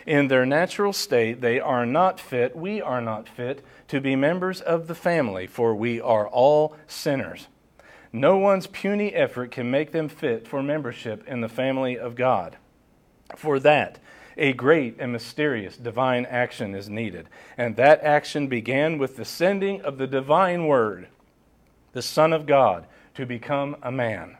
[0.06, 4.62] In their natural state, they are not fit, we are not fit, to be members
[4.62, 7.48] of the family, for we are all sinners.
[8.14, 12.56] No one's puny effort can make them fit for membership in the family of God.
[13.36, 13.98] For that,
[14.36, 17.28] a great and mysterious divine action is needed.
[17.56, 21.08] And that action began with the sending of the divine word,
[21.92, 24.36] the Son of God, to become a man.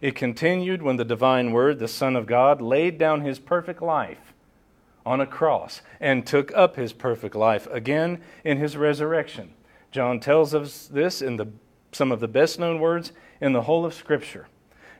[0.00, 4.34] It continued when the divine word, the Son of God, laid down his perfect life
[5.04, 9.54] on a cross and took up his perfect life again in his resurrection.
[9.90, 11.48] John tells us this in the,
[11.92, 14.46] some of the best known words in the whole of Scripture.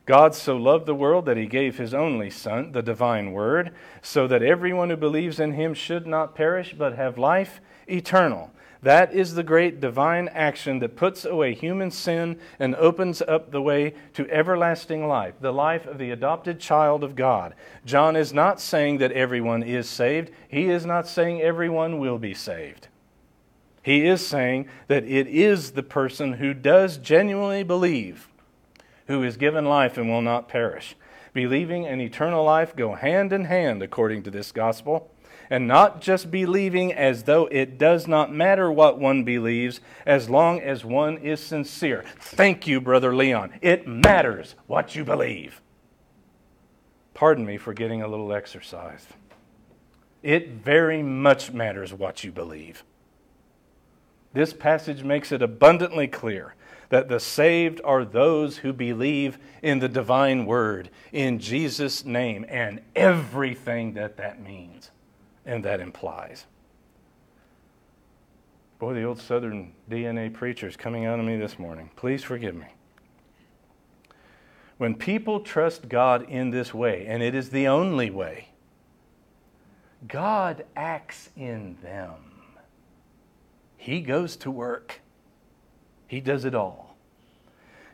[0.08, 4.26] God so loved the world that he gave his only Son, the divine Word, so
[4.26, 8.50] that everyone who believes in him should not perish but have life eternal.
[8.80, 13.60] That is the great divine action that puts away human sin and opens up the
[13.60, 17.54] way to everlasting life, the life of the adopted child of God.
[17.84, 22.32] John is not saying that everyone is saved, he is not saying everyone will be
[22.32, 22.88] saved.
[23.82, 28.26] He is saying that it is the person who does genuinely believe
[29.08, 30.94] who is given life and will not perish.
[31.32, 35.10] Believing and eternal life go hand in hand according to this gospel,
[35.50, 40.60] and not just believing as though it does not matter what one believes as long
[40.60, 42.04] as one is sincere.
[42.18, 43.58] Thank you, Brother Leon.
[43.62, 45.62] It matters what you believe.
[47.14, 49.06] Pardon me for getting a little exercise.
[50.22, 52.84] It very much matters what you believe.
[54.34, 56.54] This passage makes it abundantly clear
[56.90, 62.80] that the saved are those who believe in the divine word, in Jesus' name, and
[62.96, 64.90] everything that that means
[65.44, 66.46] and that implies.
[68.78, 71.90] Boy, the old Southern DNA preacher is coming out of me this morning.
[71.96, 72.66] Please forgive me.
[74.76, 78.50] When people trust God in this way, and it is the only way,
[80.06, 82.14] God acts in them.
[83.76, 85.00] He goes to work.
[86.08, 86.96] He does it all.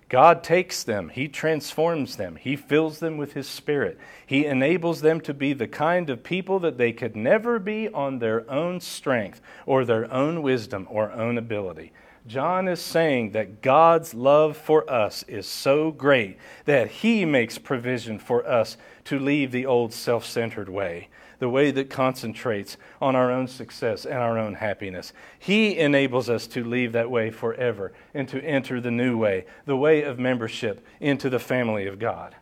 [0.08, 3.98] God takes them, He transforms them, He fills them with His Spirit.
[4.24, 8.18] He enables them to be the kind of people that they could never be on
[8.20, 11.92] their own strength or their own wisdom or own ability.
[12.26, 18.18] John is saying that God's love for us is so great that He makes provision
[18.18, 21.08] for us to leave the old self centered way
[21.44, 25.12] the way that concentrates on our own success and our own happiness.
[25.38, 29.76] He enables us to leave that way forever and to enter the new way, the
[29.76, 32.34] way of membership into the family of God.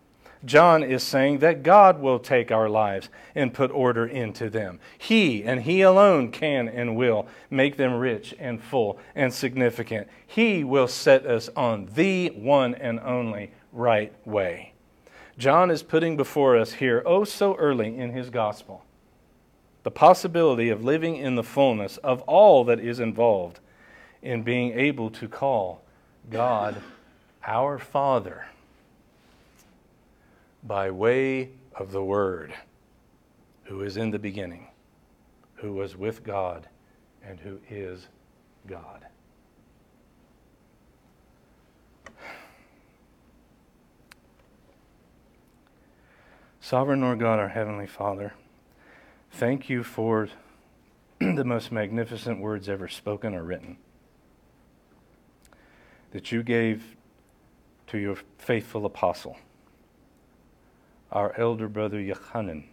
[0.45, 4.79] John is saying that God will take our lives and put order into them.
[4.97, 10.07] He and He alone can and will make them rich and full and significant.
[10.25, 14.75] He will set us on the one and only right way.
[15.39, 18.85] John is putting before us here, oh so early in his gospel,
[19.83, 23.61] the possibility of living in the fullness of all that is involved
[24.23, 25.83] in being able to call
[26.31, 26.81] God
[27.45, 28.47] our Father
[30.63, 32.55] by way of the Word,
[33.65, 34.69] who is in the beginning,
[35.57, 36.69] who was with God,
[37.25, 38.07] and who is
[38.69, 39.07] God.
[46.61, 48.33] Sovereign Lord God, our Heavenly Father,
[49.33, 50.29] thank you for
[51.19, 53.77] the most magnificent words ever spoken or written
[56.13, 56.97] that you gave
[57.87, 59.39] to your faithful apostle,
[61.11, 62.65] our elder brother Yochanan.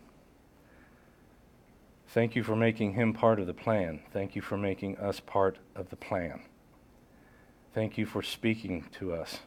[2.10, 4.01] Thank you for making him part of the plan.
[4.12, 6.41] Thank you for making us part of the plan.
[7.74, 9.39] Thank you for speaking to us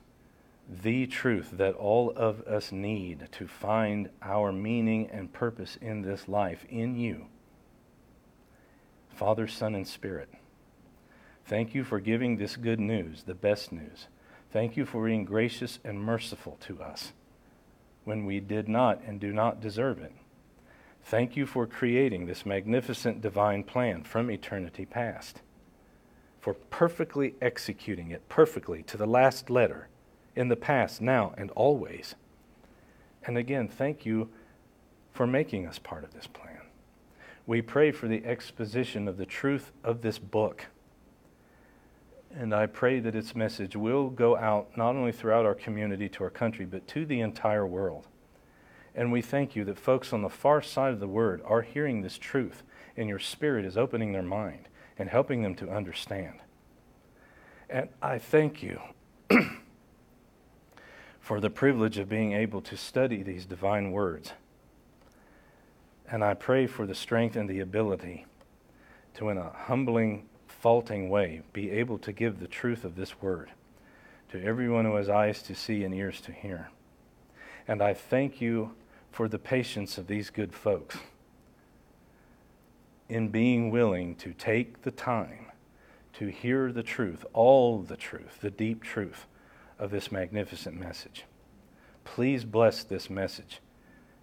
[0.80, 6.28] the truth that all of us need to find our meaning and purpose in this
[6.28, 7.26] life in you.
[9.10, 10.30] Father, Son, and Spirit.
[11.44, 14.06] Thank you for giving this good news, the best news.
[14.50, 17.12] Thank you for being gracious and merciful to us
[18.04, 20.12] when we did not and do not deserve it.
[21.04, 25.42] Thank you for creating this magnificent divine plan from eternity past,
[26.40, 29.88] for perfectly executing it perfectly to the last letter
[30.34, 32.14] in the past, now, and always.
[33.24, 34.30] And again, thank you
[35.12, 36.60] for making us part of this plan.
[37.46, 40.66] We pray for the exposition of the truth of this book.
[42.34, 46.24] And I pray that its message will go out not only throughout our community, to
[46.24, 48.06] our country, but to the entire world.
[48.94, 52.02] And we thank you that folks on the far side of the word are hearing
[52.02, 52.62] this truth,
[52.96, 54.68] and your spirit is opening their mind
[54.98, 56.40] and helping them to understand.
[57.68, 58.80] And I thank you
[61.22, 64.32] for the privilege of being able to study these divine words.
[66.10, 68.26] And I pray for the strength and the ability
[69.14, 73.52] to, in a humbling, faulting way, be able to give the truth of this word
[74.30, 76.70] to everyone who has eyes to see and ears to hear.
[77.68, 78.74] And I thank you
[79.12, 80.96] for the patience of these good folks
[83.08, 85.46] in being willing to take the time
[86.14, 89.26] to hear the truth, all the truth, the deep truth
[89.82, 91.24] of this magnificent message.
[92.04, 93.58] Please bless this message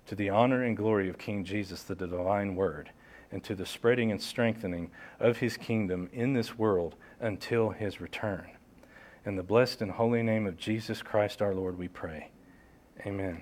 [0.06, 2.92] to the honor and glory of King Jesus, the divine word,
[3.30, 4.90] and to the spreading and strengthening
[5.20, 8.48] of his kingdom in this world until his return.
[9.26, 12.32] In the blessed and holy name of Jesus Christ our Lord, we pray.
[13.06, 13.42] Amen.